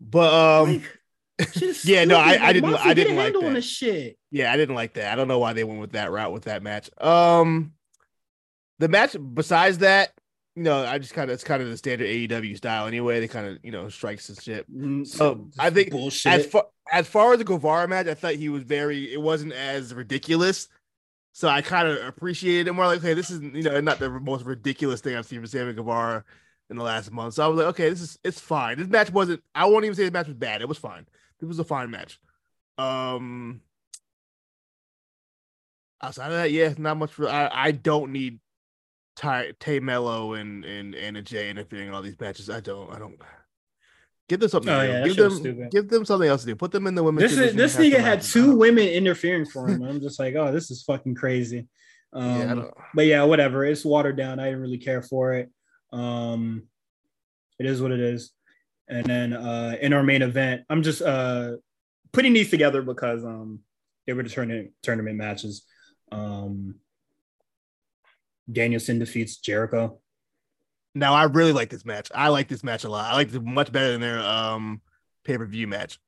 [0.00, 0.32] But
[0.68, 0.82] um,
[1.84, 3.62] yeah, no, I, I didn't, I didn't like that.
[3.62, 4.18] shit.
[4.30, 5.12] Yeah, I didn't like that.
[5.12, 6.89] I don't know why they went with that route with that match.
[6.99, 7.72] Um,
[8.78, 10.12] the match besides that,
[10.55, 13.20] you know, I just kind of it's kind of the standard AEW style anyway.
[13.20, 14.70] They kind of you know strikes and shit.
[14.74, 16.32] Mm, So I think bullshit.
[16.32, 19.12] as far as far as the Guevara match, I thought he was very.
[19.12, 20.68] It wasn't as ridiculous,
[21.32, 22.87] so I kind of appreciated it more.
[22.87, 25.74] Like, okay, this is you know not the most ridiculous thing I've seen from Sammy
[25.74, 26.24] Guevara
[26.70, 27.34] in the last month.
[27.34, 28.78] So I was like, okay, this is it's fine.
[28.78, 29.43] This match wasn't.
[29.55, 30.62] I won't even say the match was bad.
[30.62, 31.07] It was fine.
[31.41, 32.18] It was a fine match.
[32.78, 33.61] Um.
[36.03, 37.12] Outside of that, yeah, not much.
[37.12, 38.41] For, I I don't need
[39.16, 42.51] Ty Tay Melo and and Anna Jay interfering in all these matches.
[42.51, 42.93] I don't.
[42.93, 43.18] I don't.
[44.28, 44.72] Give them something.
[44.72, 45.68] Oh, yeah, give them.
[45.70, 46.57] Give them something else to do.
[46.57, 47.30] Put them in the women's.
[47.30, 49.82] this is this nigga had two women interfering for him.
[49.82, 51.66] I'm just like, oh, this is fucking crazy.
[52.12, 52.64] Um, Yeah,
[52.95, 53.64] but yeah, whatever.
[53.64, 54.39] It's watered down.
[54.39, 55.51] I didn't really care for it.
[55.93, 56.62] Um,
[57.59, 58.30] it is what it is.
[58.89, 61.57] And then uh, in our main event, I'm just uh,
[62.12, 63.61] putting these together because um,
[64.07, 65.64] they were the tournament tournament matches.
[66.12, 66.76] Um,
[68.51, 69.99] Danielson defeats Jericho.
[70.95, 72.11] Now I really like this match.
[72.14, 73.12] I like this match a lot.
[73.12, 74.80] I like it much better than their um
[75.24, 75.99] pay per view match.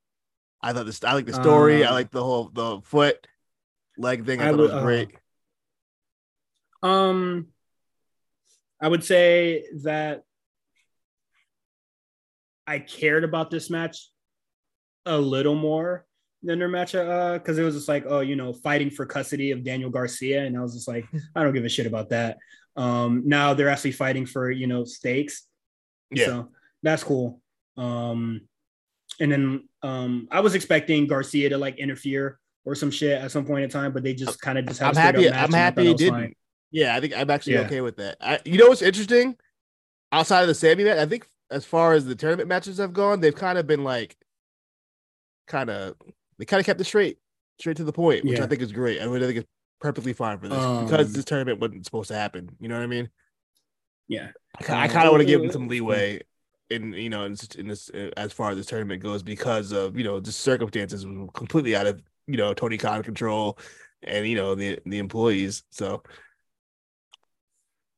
[0.63, 1.03] I thought this.
[1.05, 1.85] I like the story.
[1.85, 3.27] I Um, like the whole the foot
[3.97, 4.41] leg thing.
[4.41, 5.09] I, I thought would- it was uh, great.
[6.81, 7.49] Um,
[8.81, 10.23] I would say that
[12.69, 14.11] I cared about this match
[15.07, 16.05] a little more
[16.43, 19.51] than their match, uh, because it was just like, oh, you know, fighting for custody
[19.51, 21.05] of Daniel Garcia, and I was just like,
[21.35, 22.39] I don't give a shit about that.
[22.77, 25.47] Um, now they're actually fighting for you know stakes,
[26.13, 26.27] Yeah.
[26.27, 26.49] so
[26.83, 27.41] that's cool.
[27.77, 28.43] Um,
[29.21, 33.47] and then um, I was expecting Garcia to like interfere or some shit at some
[33.47, 35.31] point in time, but they just kind of just had I'm a straight up happy.
[35.31, 36.15] match, I'm and I happy he didn't.
[36.21, 36.35] fine.
[36.71, 37.61] Yeah, I think I'm actually Yeah.
[37.63, 38.17] okay with that.
[38.21, 39.37] I, you know what's interesting?
[40.13, 43.21] Outside of the Sammy match, I think as far as the tournament matches have gone,
[43.21, 44.17] they've kind of been like,
[45.47, 45.95] kind of,
[46.39, 47.19] they kind of kept it straight,
[47.59, 49.01] straight to the point, which I think is great.
[49.01, 49.49] I mean, I think it's
[49.81, 52.51] perfectly fine for this Um, because this tournament wasn't supposed to happen.
[52.61, 53.09] You know what I mean?
[54.09, 54.29] Yeah.
[54.69, 56.21] I, I Uh, kind of want to give uh, them some leeway
[56.71, 59.73] in you know in, this- in this uh, as far as this tournament goes because
[59.73, 63.59] of you know the circumstances were completely out of you know Tony Khan control
[64.03, 65.63] and you know the the employees.
[65.71, 66.03] So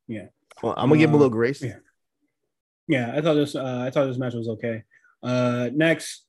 [0.07, 0.27] Yeah.
[0.63, 1.63] well, I'm gonna give him a Uh, little grace.
[1.63, 1.79] yeah.
[2.91, 3.55] Yeah, I thought this.
[3.55, 4.83] Uh, I thought this match was okay.
[5.23, 6.25] Uh, next,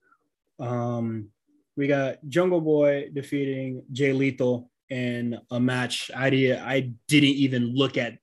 [0.59, 1.29] um,
[1.75, 6.11] we got Jungle Boy defeating Jay Lethal in a match.
[6.15, 6.59] I did.
[6.59, 8.17] I didn't even look at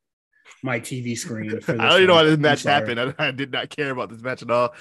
[0.62, 1.60] my TV screen.
[1.60, 3.00] For this I don't even know why this match happened.
[3.00, 4.74] I, I did not care about this match at all.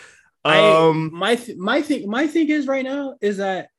[0.46, 3.70] I, Um, my th- my thing my thing is right now is that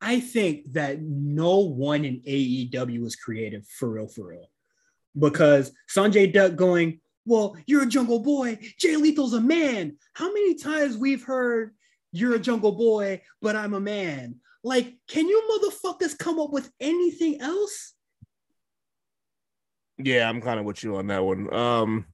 [0.00, 4.50] I think that no one in AEW was creative for real, for real,
[5.16, 8.58] because Sanjay Dutt going, well, you're a jungle boy.
[8.78, 9.96] Jay Lethal's a man.
[10.14, 11.74] How many times we've heard
[12.12, 14.36] you're a jungle boy, but I'm a man?
[14.64, 17.94] Like, can you motherfuckers come up with anything else?
[19.98, 21.52] yeah, I'm kind of with you on that one.
[21.52, 22.06] Um,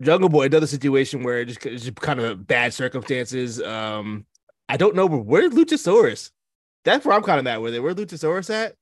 [0.00, 3.62] Jungle Boy, another situation where it just it's just kind of bad circumstances.
[3.62, 4.26] Um,
[4.68, 6.30] I don't know, but where's Luchasaurus?
[6.84, 7.80] That's where I'm kind of mad with it.
[7.80, 8.74] Where's Luchasaurus at?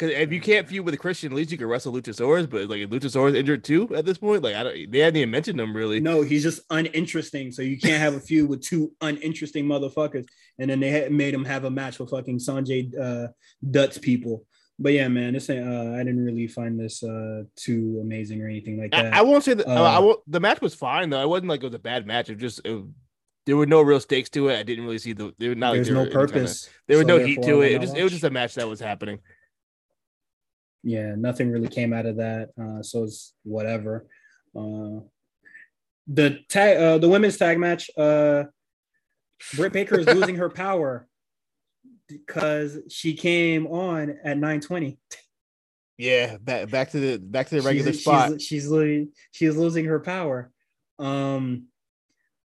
[0.00, 2.48] Because if you can't feud with a Christian, at least you can wrestle Luchasaurus.
[2.48, 4.42] But like, Luchasaurus injured too at this point?
[4.42, 4.90] Like, I don't.
[4.90, 6.00] They hadn't even mentioned him really.
[6.00, 7.52] No, he's just uninteresting.
[7.52, 10.24] So you can't have a feud with two uninteresting motherfuckers.
[10.58, 13.28] And then they had made him have a match with fucking Sanjay uh,
[13.70, 14.46] Dutt's people.
[14.78, 18.48] But yeah, man, this ain't, uh, I didn't really find this uh, too amazing or
[18.48, 19.12] anything like that.
[19.12, 19.68] I won't say that.
[19.68, 20.20] Uh, I won't.
[20.26, 21.20] The match was fine though.
[21.20, 22.30] It wasn't like it was a bad match.
[22.30, 22.82] It just it,
[23.44, 24.58] there were no real stakes to it.
[24.58, 25.34] I didn't really see the.
[25.36, 25.74] There were not.
[25.74, 26.70] There's like no were any kinda- purpose.
[26.88, 27.72] there was so no heat to it.
[27.72, 29.18] It just it was just a match that was happening.
[30.82, 32.50] Yeah, nothing really came out of that.
[32.60, 34.06] Uh, so it's whatever.
[34.56, 35.00] Uh,
[36.06, 37.90] the tag, uh, the women's tag match.
[37.96, 38.44] Uh,
[39.54, 41.06] Britt Baker is losing her power
[42.08, 44.98] because she came on at 920.
[45.98, 48.32] Yeah, back back to the back to the regular she's, spot.
[48.32, 50.50] She's she's, lo- she's losing her power.
[50.98, 51.66] Um,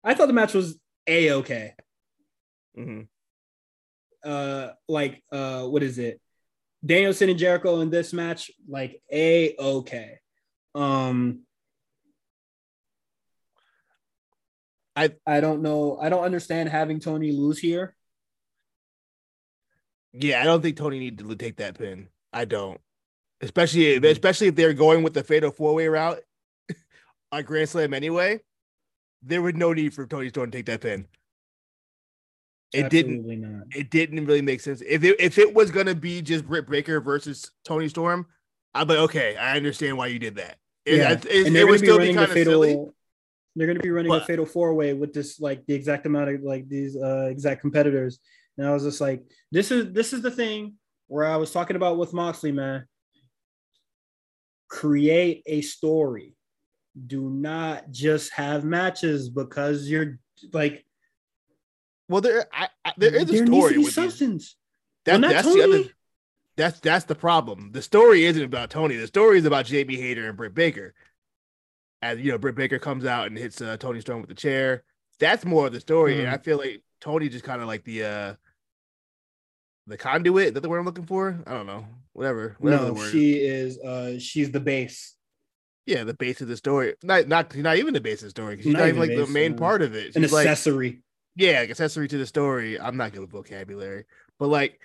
[0.03, 1.73] I thought the match was a okay.
[2.77, 3.01] Mm-hmm.
[4.23, 6.21] Uh, like uh, what is it?
[6.86, 10.19] Danielson and Jericho in this match, like a okay.
[10.75, 11.41] Um,
[14.95, 15.97] I- I don't know.
[15.97, 17.95] I don't understand having Toni lose here.
[20.13, 22.09] Yeah, I don't think Toni needed to take that pin.
[22.34, 22.80] I don't,
[23.41, 24.05] especially Mm-hmm.
[24.05, 26.19] especially if they're going with the fatal four way route
[27.32, 28.39] on Grand Slam anyway.
[29.21, 31.05] There was no need for Toni Storm to take that pin.
[32.72, 33.26] It didn't.
[33.41, 33.67] Not.
[33.76, 34.82] It didn't really make sense.
[34.88, 38.28] If it, if it was gonna be just Britt Baker versus Toni Storm,
[38.76, 40.57] I'd be like, okay, I understand why you did that.
[40.86, 42.53] It, yeah, it, it, it they're would going to be still be kind of fatal.
[42.53, 42.86] silly.
[43.55, 46.30] They're gonna be running But- a fatal four way with this like the exact amount
[46.30, 48.20] of like these uh exact competitors.
[48.57, 50.76] And I was just like, this is this is the thing
[51.07, 52.86] where I was talking about with Moxley, man.
[54.67, 56.36] Create a story.
[57.07, 60.20] Do not just have matches because you're
[60.53, 60.86] like
[62.10, 64.55] Well, there, I, I, there is a there needs story to be with substance.
[65.05, 65.78] That, Well, that's the other.
[65.84, 65.91] Toni.
[66.57, 67.72] That's that's the problem.
[67.72, 68.97] The story isn't about Toni.
[68.97, 70.93] The story is about Jamie Hayter and Britt Baker.
[72.01, 74.84] As you know, Britt Baker comes out and hits uh, Toni Storm with the chair.
[75.20, 76.20] That's more of the story, Mm.
[76.20, 78.34] and I feel like Toni just kind of like the uh
[79.88, 80.47] the conduit.
[80.47, 81.39] Is that the word I'm looking for?
[81.47, 81.86] I don't know.
[82.14, 82.55] Whatever.
[82.60, 85.16] Whatever the No, she is uh she's the base.
[85.86, 86.95] yeah, the base of the story.
[87.03, 88.57] Not not not even the base of the story.
[88.57, 90.16] She's Not not, even like the base, main uh, part of it.
[90.16, 91.01] An She's like accessory.
[91.36, 92.80] Yeah, like accessory to the story.
[92.80, 94.05] I'm not good with vocabulary,
[94.38, 94.80] but like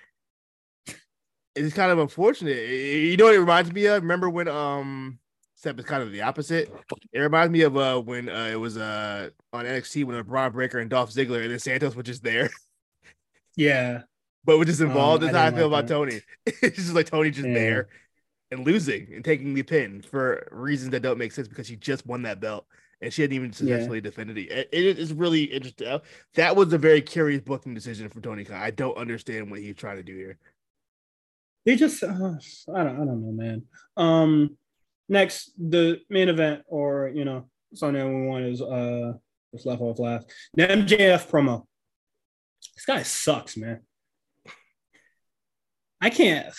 [1.55, 2.57] it's kind of unfortunate.
[2.57, 4.01] You know what it reminds me of?
[4.03, 5.19] Remember when um
[5.57, 6.71] except it's kind of the opposite.
[7.11, 10.79] It reminds me of uh when uh it was uh on NXT when Bron Breakker
[10.79, 12.49] and Dolph Ziggler and then Santos was just there,
[13.55, 14.01] Yeah.
[14.43, 15.23] but was just involved.
[15.23, 16.21] Um, I That's how I feel like about Toni.
[16.45, 17.53] it's just like Toni just Yeah.
[17.53, 17.87] there
[18.51, 22.05] and losing and taking the pin for reasons that don't make sense because she just
[22.05, 22.65] won that belt
[23.01, 24.69] and she hadn't even successfully defended it.
[24.71, 25.87] It- is really interesting.
[25.87, 25.99] Uh,
[26.35, 28.57] That was a very curious booking decision for Tony Khan.
[28.61, 30.37] I don't understand what he's trying to do here.
[31.65, 33.63] They just uh, I don't I don't know, man.
[33.97, 34.57] Um
[35.09, 39.13] next the main event or you know that we want is uh
[39.53, 40.31] just left off last.
[40.53, 41.65] The MJF promo.
[42.75, 43.81] This guy sucks, man.
[46.01, 46.53] I can't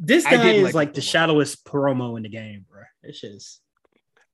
[0.00, 2.16] this guy is like like the shadowest promo.
[2.16, 2.82] in the game, bro.
[3.02, 3.60] It's is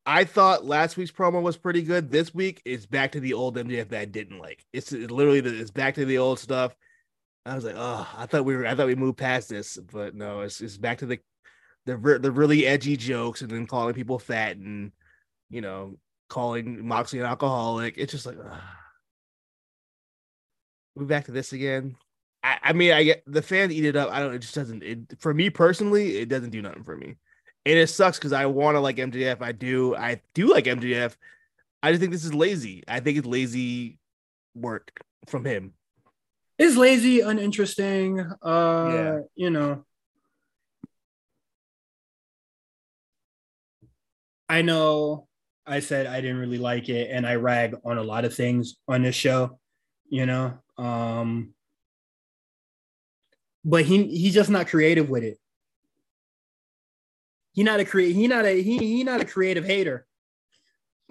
[0.06, 2.10] I thought last week's promo was pretty good.
[2.10, 4.64] This week it's back to the old MJF that I didn't like.
[4.72, 6.74] It's, it's literally it's back to the old stuff.
[7.46, 10.14] I was like, oh, I thought we were, I thought we moved past this, but
[10.14, 11.20] no, it's it's back to the
[11.86, 14.92] the the really edgy jokes and then calling people fat and
[15.50, 15.98] you know
[16.28, 17.94] calling Moxley an alcoholic.
[17.98, 18.60] It's just like, ugh.
[20.94, 21.96] we back to this again.
[22.42, 24.10] I, I mean, I get the fans eat it up.
[24.10, 24.34] I don't.
[24.34, 24.82] It just doesn't.
[24.82, 27.16] It for me personally, it doesn't do nothing for me,
[27.66, 29.40] and it sucks because I want to like MJF.
[29.40, 29.94] I do.
[29.96, 31.14] I do like MJF.
[31.82, 32.82] I just think this is lazy.
[32.88, 33.98] I think it's lazy
[34.54, 35.74] work from him.
[36.58, 38.20] is lazy, uninteresting.
[38.42, 39.18] Uh Yeah.
[39.34, 39.84] you know.
[44.48, 45.26] I know
[45.66, 48.76] I said I didn't really like it and I rag on a lot of things
[48.86, 49.58] on this show,
[50.08, 50.58] you know.
[50.76, 51.54] Um
[53.64, 55.38] but he he's just not creative with it.
[57.54, 60.06] He not a create he not a he he not a creative hater.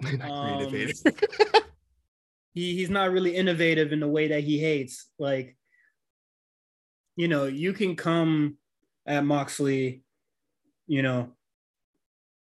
[0.00, 1.62] Not creative Um, hater.
[2.52, 5.08] he he's not really innovative in the way that he hates.
[5.18, 5.56] Like,
[7.16, 8.58] you know, you can come
[9.06, 10.02] at Moxley,
[10.86, 11.30] you know,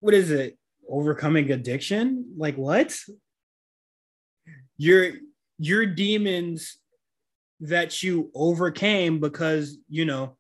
[0.02, 0.58] what is it?
[0.88, 2.34] Overcoming addiction?
[2.38, 2.96] Like what?
[4.78, 5.14] Your
[5.58, 6.78] your demons
[7.62, 10.38] that you overcame because you know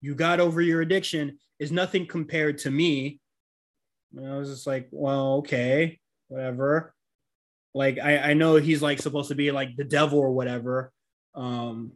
[0.00, 3.20] you got over your addiction is nothing compared to me.
[4.16, 6.92] And I was just like, well, okay, whatever.
[7.72, 10.92] Like I, I know he's like supposed to be like the devil or whatever.
[11.34, 11.92] Um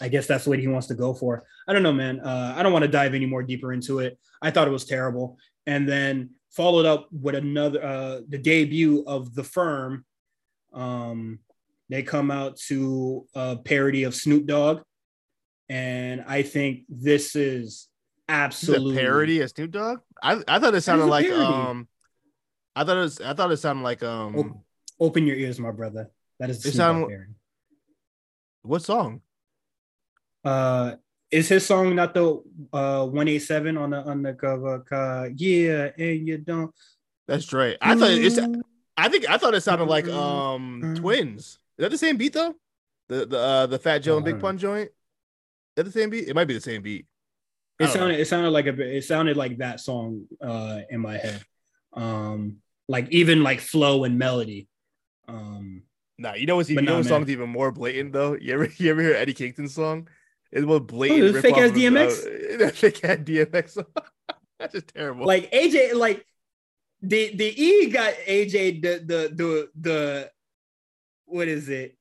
[0.00, 1.44] i guess that's what he wants to go for.
[1.66, 2.20] I don't know man.
[2.20, 4.18] Uh, i don't want to dive any more deeper into it.
[4.42, 5.38] I thought it was terrible.
[5.66, 10.04] And then followed up with another uh the debut of the firm
[10.74, 11.38] um
[11.88, 14.82] they come out to a parody of snoop dogg
[15.68, 17.88] and i think this is
[18.28, 20.00] absolutely parody of Snoop Dogg.
[20.22, 21.88] I I thought it sounded like um.
[22.76, 23.20] I thought it was.
[23.20, 24.36] I thought it sounded like um.
[24.36, 24.64] Op-
[25.00, 27.10] open your ears my brother that is the It sound-.
[28.62, 29.20] What song?
[30.42, 30.96] Uh,
[31.30, 32.42] is his song not the
[32.72, 34.84] uh 187 on the on the cover?
[34.90, 36.74] Uh, yeah, and you don't.
[37.26, 37.76] That's Dre.
[37.80, 38.38] I thought it's.
[38.96, 40.96] I think I thought it sounded like um mm.
[40.96, 41.40] twins.
[41.46, 42.54] Is that the same beat though?
[43.08, 44.90] The the uh, the Fat Joe and Big Pun joint.
[45.76, 46.28] That the same beat?
[46.28, 47.06] It might be the same beat.
[47.80, 48.00] It don't know.
[48.00, 51.42] sounded it sounded like a bit- it sounded like that song uh in my head.
[51.92, 52.58] Um,
[52.88, 54.68] like even like flow and melody.
[55.26, 55.82] Um,
[56.16, 58.34] Nah, you know what's you know nah, what song's even more blatant though.
[58.34, 60.08] You ever you ever hear Eddie Kingston's song?
[60.52, 61.22] It's more blatant.
[61.22, 62.58] Oh, rip-off fake-ass DMX?
[62.58, 63.84] That fake ass DMX.
[64.58, 65.26] That's just terrible.
[65.26, 66.24] like AJ, like
[67.02, 70.30] the the E got AJ the the the the
[71.24, 71.98] what is it?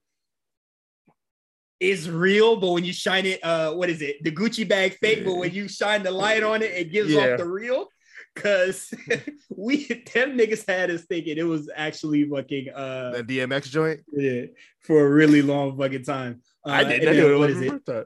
[1.83, 4.23] It's real, but when you shine it, uh, what is it?
[4.23, 7.33] The Gucci bag fake, but when you shine the light on it, it gives Yeah.
[7.33, 7.87] off the real.
[8.35, 8.91] Cause
[9.55, 13.99] we them niggas had us thinking it was actually fucking uh that DMX joint.
[14.11, 14.45] yeah,
[14.79, 16.41] for a really long fucking time.
[16.65, 17.01] Uh, I didn't.
[17.01, 17.85] and I then knew it what is it?
[17.85, 18.05] time.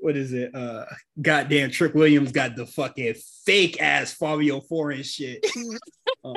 [0.00, 0.52] what is it?
[0.54, 0.84] Uh,
[1.20, 3.14] goddamn, Trick Williams got the fucking
[3.44, 5.46] fake ass Fabio Foreign shit.
[6.24, 6.34] Oh.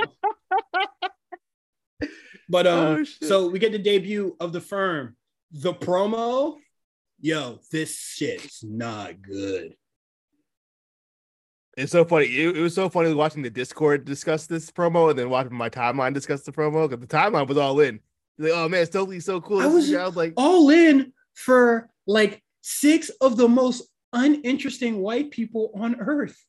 [2.50, 5.16] But um, Oh, so we get the debut of the firm.
[5.54, 6.58] The promo,
[7.20, 9.76] yo, this shit's not good.
[11.78, 12.26] It's so funny.
[12.26, 15.70] It, it was so funny watching the Discord discuss this promo and then watching my
[15.70, 18.00] timeline discuss the promo because the timeline was all in.
[18.38, 19.60] Like, oh man, Stokely's so cool.
[19.62, 25.32] I was- I was like, All in for like six of the most uninteresting white
[25.32, 26.44] people on earth.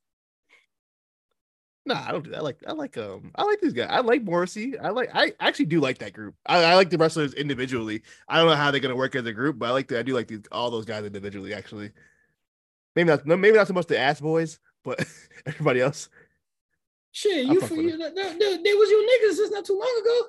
[1.87, 2.39] Nah, I don't do that.
[2.39, 3.89] I like, I like, um, I like these guys.
[3.91, 4.79] I like Morrissey.
[4.79, 6.35] I like, I actually do like that group.
[6.47, 8.03] I, I like the wrestlers individually.
[8.29, 10.03] I don't know how they're gonna work as a group, but I like, the, I
[10.03, 11.55] do like these all those guys individually.
[11.55, 11.91] Actually,
[12.97, 15.05] maybe not, maybe not so much the ass boys, but
[15.47, 16.09] everybody else.
[17.13, 20.01] Shit, you for you, that, that, that- they was your niggas just not too long
[20.01, 20.21] ago.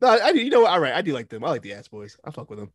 [0.00, 0.40] No, I, I do.
[0.40, 0.70] You know what?
[0.70, 1.44] All right, I do like them.
[1.44, 2.16] I like the ass boys.
[2.24, 2.72] I fuck with them.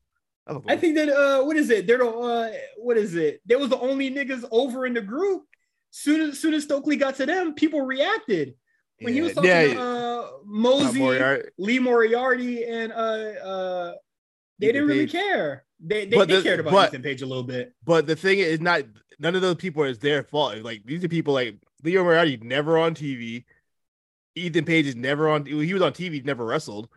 [0.48, 1.86] I, I think that uh, what is it?
[1.86, 3.42] They're the uh, what is it?
[3.46, 5.44] They was the only niggas over in the group.
[5.92, 8.54] Soon as soon as Stokely got to them, people reacted
[9.02, 9.80] when he was talking yeah, to yeah.
[9.82, 11.50] uh, Mosey, Moriarty.
[11.58, 13.94] Lee Moriarty, and uh, uh,
[14.60, 15.12] they Ethan didn't really Page.
[15.14, 15.66] care.
[15.80, 17.74] They they, they the- cared about but- Ethan Page a little bit.
[17.84, 18.84] But the thing is, not
[19.20, 20.58] none of those people is their fault.
[20.60, 23.46] Like these are people like Leo Moriarty never on TV.
[24.36, 25.46] Ethan Page is never on.
[25.46, 26.88] He was on TV, never wrestled.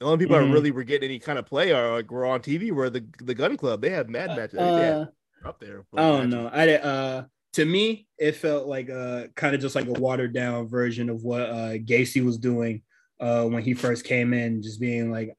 [0.00, 0.48] The only people Mhm.
[0.48, 3.04] that really were getting any kind of play are like were on TV were the
[3.22, 3.80] the Gunn Club.
[3.80, 4.58] They had mad matches.
[4.58, 5.06] I think they had Uh,
[5.48, 5.86] up there.
[5.96, 6.50] I don't know.
[6.52, 7.24] I uh
[7.56, 11.22] to me it felt like a kind of just like a watered down version of
[11.22, 12.82] what uh Gacy was doing
[13.20, 15.36] uh when he first came in, just being like,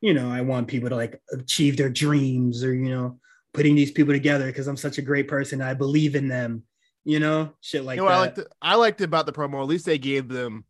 [0.00, 3.18] you know, I want people to like achieve their dreams or you know,
[3.52, 5.60] putting these people together because I'm such a great person.
[5.60, 6.62] I believe in them,
[7.04, 8.14] you know, shit like you know that.
[8.14, 9.60] I liked I liked about the promo.
[9.60, 10.64] At least they gave them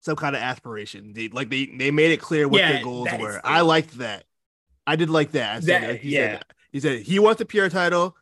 [0.00, 1.12] some kind of aspiration.
[1.14, 3.40] They like they they made it clear what Yeah, their goals that is- were.
[3.44, 4.24] I liked that.
[4.86, 5.62] I did like that.
[5.62, 6.20] That- he yeah.
[6.36, 8.16] said he said he wants the pure title.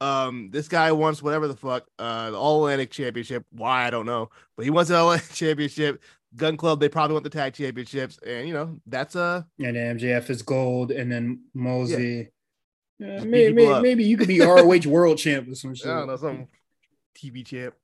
[0.00, 3.46] Um, this guy wants whatever the fuck, uh, the All Atlantic Championship.
[3.50, 6.02] Why I don't know, but he wants the All Atlantic Championship.
[6.34, 10.28] Gunn Club, they probably want the tag championships, and you know that's uh and MJF
[10.28, 12.28] is gold, and then Mosey.
[12.98, 13.82] Yeah, maybe, up.
[13.82, 15.86] maybe you could be ROH World Champ or some shit.
[15.86, 16.48] I don't know some
[17.16, 17.74] TV champ.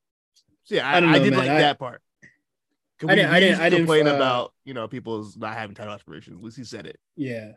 [0.65, 1.39] So yeah, I, I don't I did man.
[1.39, 2.03] like I- that part.
[3.09, 5.95] I didn't- I didn't- I didn't, complain uh, about you know people's not having title
[5.95, 6.37] aspirations.
[6.39, 6.99] At least he said it.
[7.17, 7.53] Yeah.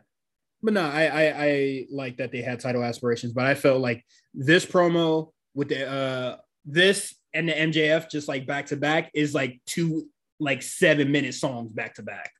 [0.66, 4.04] But no, I, I I like that they had title aspirations, but I felt like
[4.34, 9.32] this promo with the uh this and the MJF just like back to back is
[9.32, 10.08] like two
[10.40, 12.32] like seven minute songs back to back.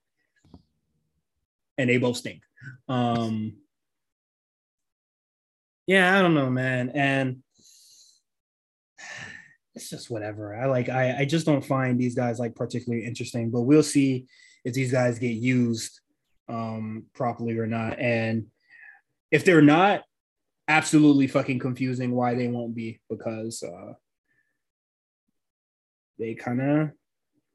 [1.79, 2.43] And they both stink.
[2.89, 3.59] Um
[5.87, 6.91] yeah, I don't know, man.
[6.97, 7.45] And
[9.77, 10.53] it's just whatever.
[10.53, 14.27] I like I I just don't find these guys like particularly interesting, but we'll see
[14.65, 16.01] if these guys get used
[16.49, 17.99] um properly or not.
[17.99, 18.47] And
[19.31, 20.03] if they're not
[20.69, 23.93] absolutely fucking confusing why they won't be because uh
[26.19, 26.91] they kind of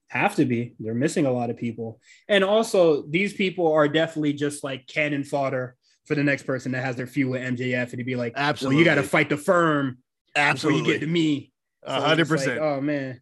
[0.07, 0.75] have to be.
[0.79, 1.99] They're missing a lot of people.
[2.27, 5.75] And also these people are definitely just like cannon fodder
[6.05, 8.75] for the next person that has their feud with MJF and to be like Absolutely,
[8.75, 9.97] well you got to fight the firm
[10.35, 11.51] Absolutely, you get to me.
[11.85, 12.59] So hundred like, percent.
[12.59, 13.21] oh man,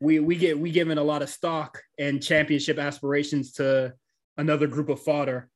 [0.00, 3.92] we we get we given a lot of stock and championship aspirations to
[4.36, 5.50] another group of fodder.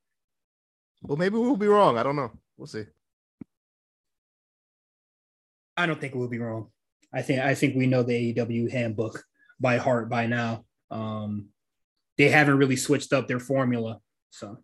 [1.03, 1.99] Well, maybe we'll be wrong.
[1.99, 2.31] I don't know.
[2.57, 2.85] We'll see.
[5.77, 6.69] I don't think we'll be wrong.
[7.13, 9.25] I think I think we know the AEW handbook
[9.59, 10.65] by heart by now.
[10.91, 11.49] Um,
[12.19, 14.01] they haven't really switched up their formula,
[14.31, 14.59] so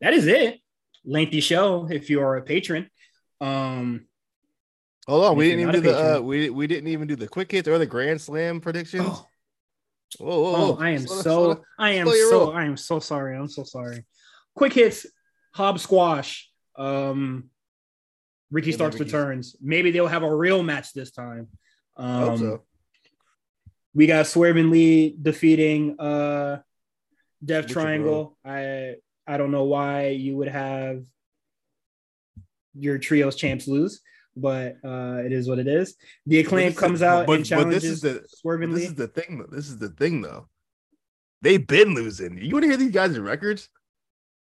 [0.00, 0.58] that is it.
[1.04, 2.90] Lengthy show if you are a patron.
[3.40, 4.06] Um,
[5.06, 7.50] Hold on, we didn't even do the uh, we we didn't even do the quick
[7.50, 9.06] hits or the Grand Slam predictions.
[9.06, 9.26] oh,
[10.18, 10.82] Whoa, whoa, Oh, whoa.
[10.82, 11.22] I am Slow so
[11.54, 11.64] slow.
[11.78, 12.52] I am so roll.
[12.52, 13.36] I am so sorry.
[13.36, 14.04] I'm so sorry.
[14.54, 15.06] Quick hits,
[15.54, 16.50] Hob Squash.
[16.76, 17.50] Um
[18.50, 19.54] Ricky Starks returns.
[19.60, 21.48] Maybe they'll have a real match this time.
[21.96, 22.62] Um, so.
[23.94, 26.60] we got Swerving Lee defeating uh
[27.44, 28.36] Death Lucha Triangle.
[28.44, 28.96] I
[29.26, 31.04] I don't know why you would have
[32.74, 34.00] your trios champs lose,
[34.36, 35.96] but uh it is what it is.
[36.26, 38.84] The acclaim comes out but- and challenges this is the this Lee.
[38.84, 39.38] is the thing.
[39.38, 39.56] though.
[39.56, 40.48] This is the thing, though.
[41.42, 42.38] They've been losing.
[42.38, 43.68] You want to hear these guys' records?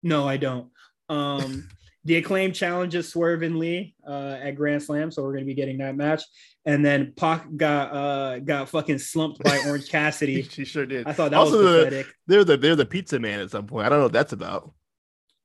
[0.03, 0.69] No, I don't.
[1.09, 1.69] Um,
[2.05, 5.77] the acclaim challenges Swerve and Lee uh, at Grand Slam, so we're gonna be getting
[5.79, 6.23] that match.
[6.65, 10.41] And then Pac got uh, got fucking slumped by Orange Cassidy.
[10.43, 11.07] she sure did.
[11.07, 12.07] I thought that Also, was the- pathetic.
[12.27, 13.85] They're the they're the pizza man at some point.
[13.85, 14.73] I don't know what that's about.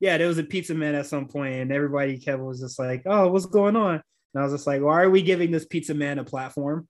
[0.01, 3.03] Yeah, there was a pizza man at some point, and everybody kept was just like,
[3.07, 4.03] "Oh, what's going on?"
[4.35, 6.89] And I was just like, "Why are we giving this pizza man a platform?"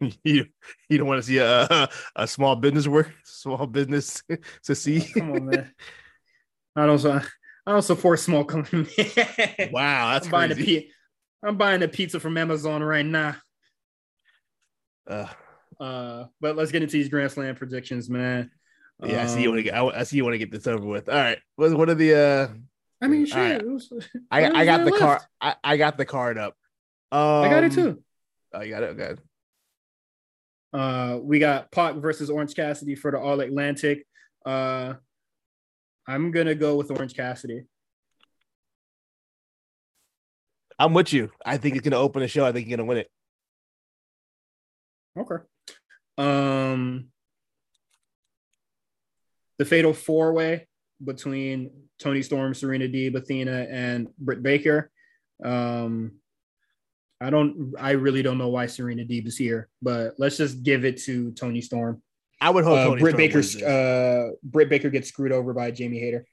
[0.24, 0.46] you
[0.88, 4.22] you don't want to see a a, a small business work small business
[4.64, 5.00] to see.
[5.00, 5.72] Come on, man.
[6.74, 7.04] I don't.
[7.06, 8.92] I don't support small companies.
[9.70, 10.90] wow, that's I'm buying a crazy.
[11.44, 13.36] I'm buying a pizza from Amazon right now.
[15.06, 15.26] Uh,
[15.80, 18.50] Uh, but let's get into these Grand Slam predictions, man.
[19.04, 19.94] Yeah, I see you want to Um, get.
[19.96, 21.08] I, I see you want to get this over with.
[21.08, 21.38] All right.
[21.56, 22.14] What what are the?
[22.14, 22.54] uh
[23.02, 23.36] I mean, shit.
[23.36, 23.66] right.
[23.66, 23.92] was-
[24.30, 24.98] I I got the left?
[24.98, 25.20] card.
[25.40, 26.54] I, I got the card up.
[27.10, 28.02] Um, I got it too.
[28.54, 28.98] Oh, you got it.
[28.98, 29.20] Okay.
[30.72, 34.06] Uh, we got Pac versus Orange Cassidy for the All Atlantic.
[34.46, 34.94] Uh,
[36.06, 37.64] I'm gonna go with Orange Cassidy.
[40.78, 41.30] I'm with you.
[41.44, 42.44] I think he's gonna open the show.
[42.44, 43.10] I think he's gonna win it.
[45.18, 45.44] Okay.
[46.18, 47.08] Um,
[49.58, 50.66] the Fatal Four Way
[51.04, 51.70] between
[52.02, 54.90] Toni Storm, Serena Deeb, Athena, and Britt Baker.
[55.42, 56.12] Um,
[57.20, 57.74] I don't.
[57.78, 61.30] I really don't know why Serena Deeb is here, but let's just give it to
[61.32, 62.02] Toni Storm.
[62.40, 63.38] I would hope Uh, Toni Britt Baker.
[63.64, 66.26] Uh, Britt Baker gets screwed over by Jamie Hayter.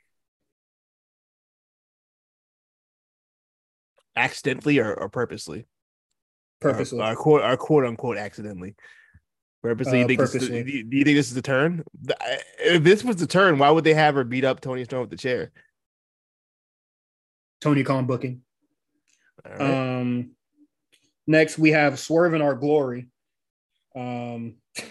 [4.19, 5.65] accidentally or, or purposely.
[6.59, 6.99] Purposely.
[6.99, 8.75] Or, or quote or quote unquote accidentally.
[9.61, 9.99] Purposely.
[9.99, 11.83] Uh, you think this is do, you, do you think this is the turn?
[12.59, 15.09] If this was the turn, why would they have her beat up Toni Storm with
[15.09, 15.51] the chair?
[17.59, 18.41] Tony Khan booking.
[19.45, 19.99] Right.
[19.99, 20.31] Um,
[21.27, 23.09] next we have Swerve in Our Glory.
[23.95, 24.89] Um, it's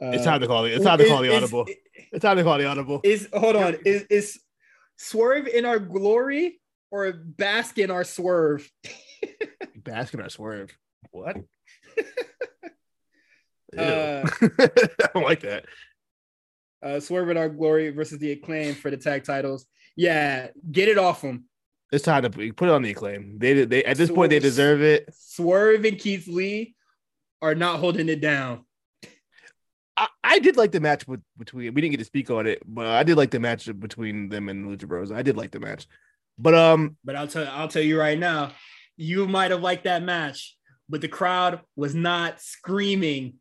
[0.00, 0.74] uh, time to call it.
[0.74, 1.66] It's time to call the is- audible.
[2.12, 3.00] It's time to call the audible.
[3.02, 3.76] Is hold on.
[3.84, 4.40] Is is
[4.96, 6.60] Swerve in Our Glory
[6.92, 8.70] or Bask in Our Swerve?
[9.82, 10.76] Baskin or swerve.
[11.10, 11.36] What?
[13.74, 15.64] Uh, I don't like that.
[16.82, 19.64] Uh, Swerve in Our Glory versus the Acclaim for the tag titles.
[19.96, 21.44] Yeah, get it off them.
[21.92, 23.38] It's time to put it on the acclaim.
[23.38, 25.08] They they at this point they deserve it.
[25.14, 26.74] Swerve and Keith Lee
[27.42, 28.64] are not holding it down.
[29.96, 31.74] I, I did like the match with between.
[31.74, 34.48] We didn't get to speak on it, but I did like the match between them
[34.48, 35.12] and Lucha Bros.
[35.12, 35.86] I did like the match,
[36.38, 38.52] but um, But I'll tell I'll tell you right now,
[38.96, 40.56] you might have liked that match,
[40.92, 43.34] but the crowd was not screaming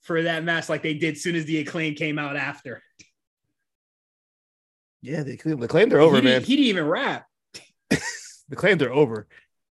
[0.00, 2.82] for that match like they did soon as the acclaim came out after.
[5.02, 6.32] yeah, the claim the claim they're over, he, man.
[6.40, 7.26] Didn't, he didn't even rap.
[7.90, 9.26] the claim they're over.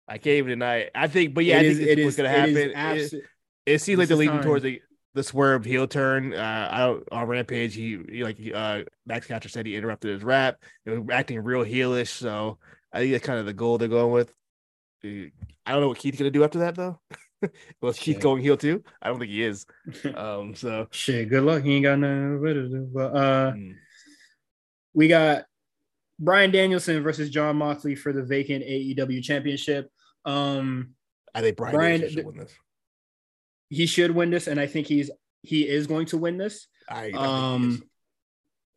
[0.08, 0.90] I can't even deny it.
[0.94, 2.70] I think, but yeah, It I is- think it is- gonna it is happen.
[2.70, 3.20] It, abso-
[3.66, 4.80] it seems like they're leading towards the
[5.14, 6.32] the swerve heel turn.
[6.32, 7.74] Uh, I don't on Rampage.
[7.74, 10.56] He, he like uh Max Caster said he interrupted his rap.
[10.86, 12.08] They were acting real heelish.
[12.08, 12.58] So
[12.92, 14.32] I think that's kind of the goal they're going with.
[15.04, 15.30] I
[15.66, 16.98] don't know what Keith's gonna do after that though.
[17.80, 18.82] Was Keith going heel too?
[19.00, 19.64] I don't think he is.
[20.14, 21.62] Um, so Shit, good luck.
[21.62, 22.90] He ain't got nothing better to do.
[22.92, 23.74] But uh mm,
[24.94, 25.44] we got
[26.18, 29.90] Bryan Danielson versus Jon Moxley for the vacant AEW championship.
[30.24, 30.94] Um
[31.34, 32.52] I think Bryan, Bryan- should win this.
[33.70, 35.10] he should win this, and I think he's
[35.42, 36.66] he is going to win this.
[36.88, 37.82] I, I Um,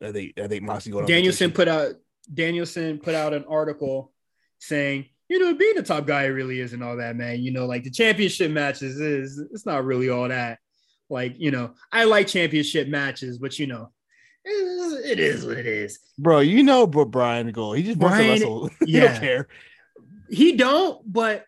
[0.00, 0.08] is.
[0.08, 1.06] I think I think Moxley going.
[1.06, 1.94] Danielson put out
[2.32, 4.12] Danielson put out an article
[4.60, 7.40] saying, you know, being a top guy really isn't all that, man.
[7.40, 10.58] You know, like the championship matches is it's not really all that.
[11.08, 13.88] Like, you know, I like championship matches, but you know,
[14.44, 15.98] it is, what it is.
[16.18, 16.40] bro.
[16.40, 17.78] You know, bro, Bryan Gold.
[17.78, 18.70] He just wants to Bryan- wrestle.
[18.84, 19.48] he don't care.
[20.28, 21.46] He don't, but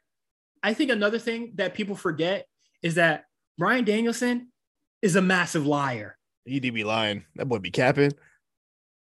[0.63, 2.47] I think another thing that people forget
[2.83, 3.27] is that
[3.59, 4.51] Bryan Danielson
[5.03, 6.17] is a massive liar.
[6.47, 7.27] He'd be lying.
[7.37, 8.13] That boy be capping.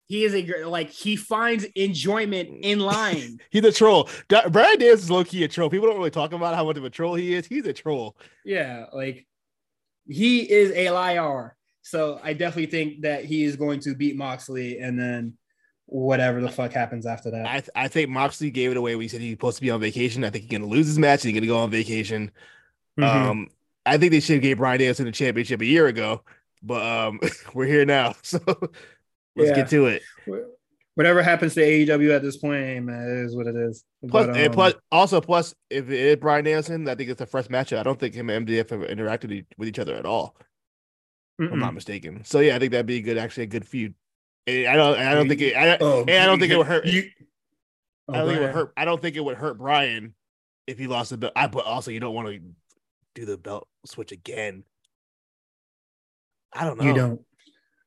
[0.09, 3.41] He is a like he finds enjoyment in lying.
[3.51, 4.09] He's a troll.
[4.29, 5.69] Da- Bryan Dance is low key a troll.
[5.71, 7.47] People don't really talk about how much of a troll he is.
[7.47, 8.17] He's a troll.
[8.45, 9.27] Yeah, like
[10.09, 11.55] he is a liar.
[11.83, 15.35] So I definitely think that he is going to beat Moxley and then
[15.87, 17.47] whatever the fuck happens after that.
[17.47, 18.97] I th- I think Moxley gave it away.
[18.97, 20.25] We said he's supposed to be on vacation.
[20.25, 21.25] I think he's gonna lose his match.
[21.25, 22.31] and He's gonna go on vacation.
[22.99, 23.05] Mhm.
[23.05, 23.49] Um,
[23.87, 26.23] I think they should have gave Bryan Danielson the championship a year ago,
[26.63, 27.21] but um,
[27.55, 28.15] we're here now.
[28.23, 28.39] So
[29.39, 29.57] let's Yeah.
[29.57, 30.03] get to it.
[30.95, 33.85] whatever happens to AEW at this point, hey, man, it is what it is.
[34.09, 37.27] Plus, But, um, plus, also plus, if it is Bryan Danielson, I think it's a
[37.27, 37.79] fresh matchup.
[37.79, 40.37] I don't think him and MJF have interacted with each other at all.
[41.41, 42.25] if I'm not mistaken.
[42.25, 43.95] So yeah, I think that'd be a good, actually a good feud.
[44.49, 45.55] And I don't, I don't think it.
[45.55, 46.85] I, Oh, and I don't think it would hurt.
[46.85, 47.09] You,
[48.09, 48.73] I don't think it Oh, would hurt.
[48.77, 50.15] I don't think it would hurt Bryan
[50.67, 51.33] if he lost the belt.
[51.37, 52.41] I but also you don't want to
[53.15, 54.65] do the belt switch again.
[56.53, 56.85] I don't know.
[56.87, 57.21] You don't.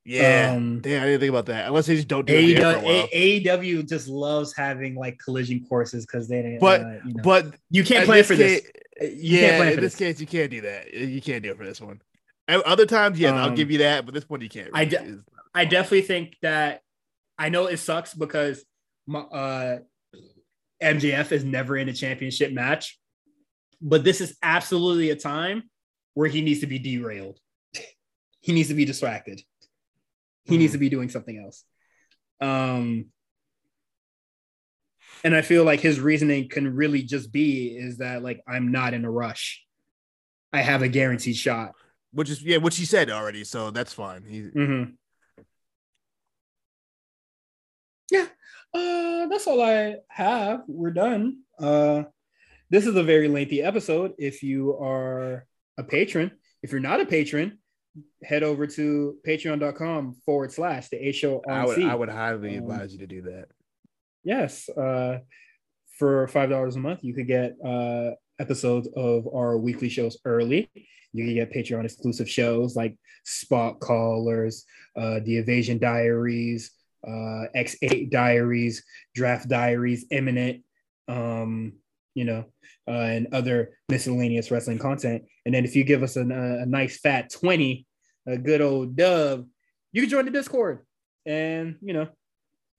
[0.04, 0.52] Yeah.
[0.56, 1.68] Um, Damn, I didn't think about that.
[1.68, 3.06] Unless they just don't do it for a while.
[3.08, 6.58] AEW, AEW just loves having like collision courses because they didn't.
[6.60, 7.22] But- uh, you know.
[7.22, 8.62] But you can't play for this.
[8.62, 9.98] case- You yeah, in for this this.
[9.98, 10.92] case, you can't do that.
[10.92, 12.00] You can't do it for this one.
[12.48, 14.70] Other times, yes, I'll Um, give you that, but this one you can't.
[14.74, 15.20] I de-
[15.54, 16.82] I definitely think that
[17.38, 18.64] I know it sucks because
[19.06, 19.78] my, uh,
[20.82, 22.98] MJF is never in a championship match,
[23.80, 25.70] but this is absolutely a time
[26.14, 27.38] where he needs to be derailed.
[28.40, 29.40] he needs to be distracted.
[30.44, 31.64] He needs to be doing something else.
[32.40, 33.06] Um,
[35.24, 38.94] and I feel like his reasoning can really just be is that like I'm not
[38.94, 39.64] in a rush.
[40.52, 41.72] I have a guaranteed shot.
[42.12, 44.24] Which is yeah, which he said already, so that's fine.
[44.24, 44.92] He, Mm-hmm.
[48.10, 48.26] Yeah,
[48.74, 50.64] uh, that's all I have.
[50.66, 51.38] We're done.
[51.58, 52.02] Uh,
[52.68, 54.12] this is a very lengthy episode.
[54.18, 55.46] If you are
[55.78, 56.32] a patron,
[56.62, 57.58] if you're not a patron,
[58.24, 61.82] head over to patreon.com forward slash the A show I would.
[61.82, 63.46] I would highly Um, advise you to do that.
[64.24, 64.68] Yes.
[64.68, 65.18] Uh,
[65.98, 70.70] for five dollars a month, you could get uh, episodes of our weekly shows early.
[71.12, 74.64] You can get Patreon exclusive shows like Spot Callers,
[74.96, 76.70] uh, The Evasion Diaries,
[77.06, 78.82] uh, X8 Diaries,
[79.14, 80.64] Draft Diaries, Imminent,
[81.08, 81.74] um,
[82.14, 82.44] you know,
[82.88, 85.24] uh, and other miscellaneous wrestling content.
[85.46, 87.86] And then if you give us an, a, a nice fat 20,
[88.26, 89.46] a good old dub,
[89.92, 90.80] you can join the Discord
[91.26, 92.08] and, you know,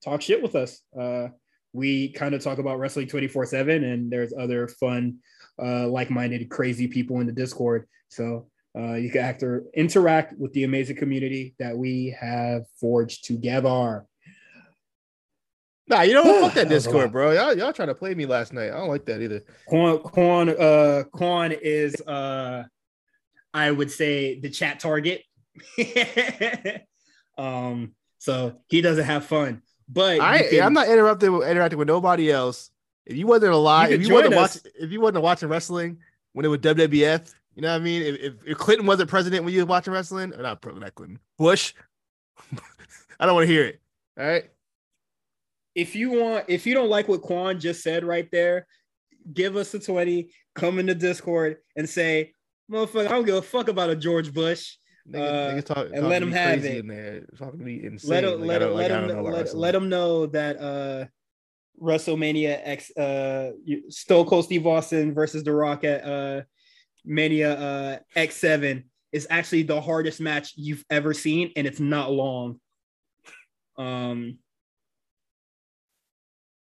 [0.02, 0.80] talk shit with us.
[0.98, 1.28] Uh,
[1.74, 5.18] we kind of talk about wrestling 24 7 and there's other fun
[5.62, 10.52] uh, like-minded crazy people in the discord so uh, you can act or interact with
[10.52, 14.06] the amazing community that we have forged together
[15.86, 17.32] Nah, you don't Fuck that That was a Discord, bro.
[17.32, 18.70] Y'all y'all trying to play me last night.
[18.70, 19.42] I don't like that either.
[19.66, 22.64] Quan Quan uh Quan is uh
[23.52, 25.22] I would say the chat target.
[27.38, 29.62] um so he doesn't have fun.
[29.88, 32.70] But I, can, I'm not interrupting interacting with nobody else.
[33.06, 35.98] If you wasn't alive, You if you wasn't watching, if you wasn't watching wrestling
[36.32, 38.02] when it was WWF, you know what I mean.
[38.02, 41.18] If, if, if Clinton wasn't president when you was watching wrestling, or not, not Clinton,
[41.36, 41.74] Bush,
[43.20, 43.80] I don't want to hear it.
[44.18, 44.48] All right,
[45.74, 48.66] if you want, if you don't like what Quan just said right there,
[49.32, 52.32] give us a 20, come in the Discord and say,
[52.70, 54.76] motherfucker, I don't give a fuck about a George Bush.
[55.08, 56.78] Niggas, Uh, talk, and let me have it.
[56.78, 58.10] in there, talking to me insane.
[58.10, 60.58] Let Like, him I let him like, let him know let, let him know that
[60.60, 61.04] uh
[61.82, 63.50] WrestleMania X uh
[63.90, 66.42] Stone Cold Steve Austin versus The Rock at uh
[67.04, 72.58] Mania uh X7 is actually the hardest match you've ever seen and it's not long.
[73.76, 74.38] Um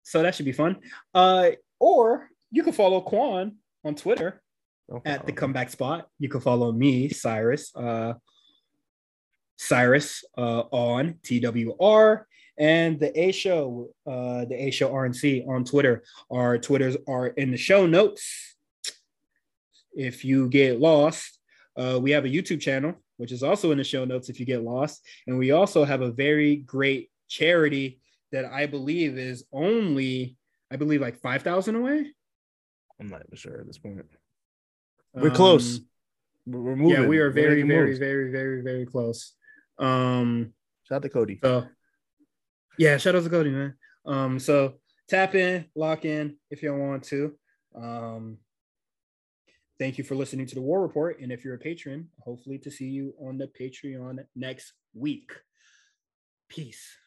[0.05, 0.77] so that should be fun.
[1.13, 1.51] Uh
[1.81, 4.41] or you can follow Quan on Twitter
[4.93, 5.11] Okay.
[5.11, 6.09] at the comeback spot.
[6.19, 8.15] You can follow me, Cyrus, uh,
[9.57, 12.25] Cyrus uh, on TWR
[12.59, 16.03] and the A Show, uh, the A Show RNC on Twitter.
[16.31, 18.57] Our Twitters are in the show notes.
[19.97, 21.39] If you get lost,
[21.77, 24.47] uh, we have a YouTube channel, which is also in the show notes if you
[24.47, 25.07] get lost.
[25.27, 28.01] And we also have a very great charity
[28.35, 30.37] that I believe is only,
[30.68, 32.12] I believe, like 5,000 away.
[33.01, 34.01] I'm not even sure at this point.
[35.14, 35.78] We're close.
[35.78, 35.85] Um,
[36.47, 37.03] We're, we're moving.
[37.03, 37.99] yeah, we are We're very, very, moves.
[38.01, 39.35] very, very, very close.
[39.78, 40.53] Um,
[40.89, 41.39] Shout out to Cody.
[41.43, 41.66] so
[42.76, 43.74] yeah, shout out to Cody, man.
[44.05, 44.74] Um, so
[45.09, 47.35] tap in, lock in if you want to.
[47.74, 48.39] Um,
[49.78, 52.70] thank you for listening to the War Report, and if you're a patron, hopefully to
[52.70, 55.30] see you on the Patreon next week.
[56.49, 56.99] Peace.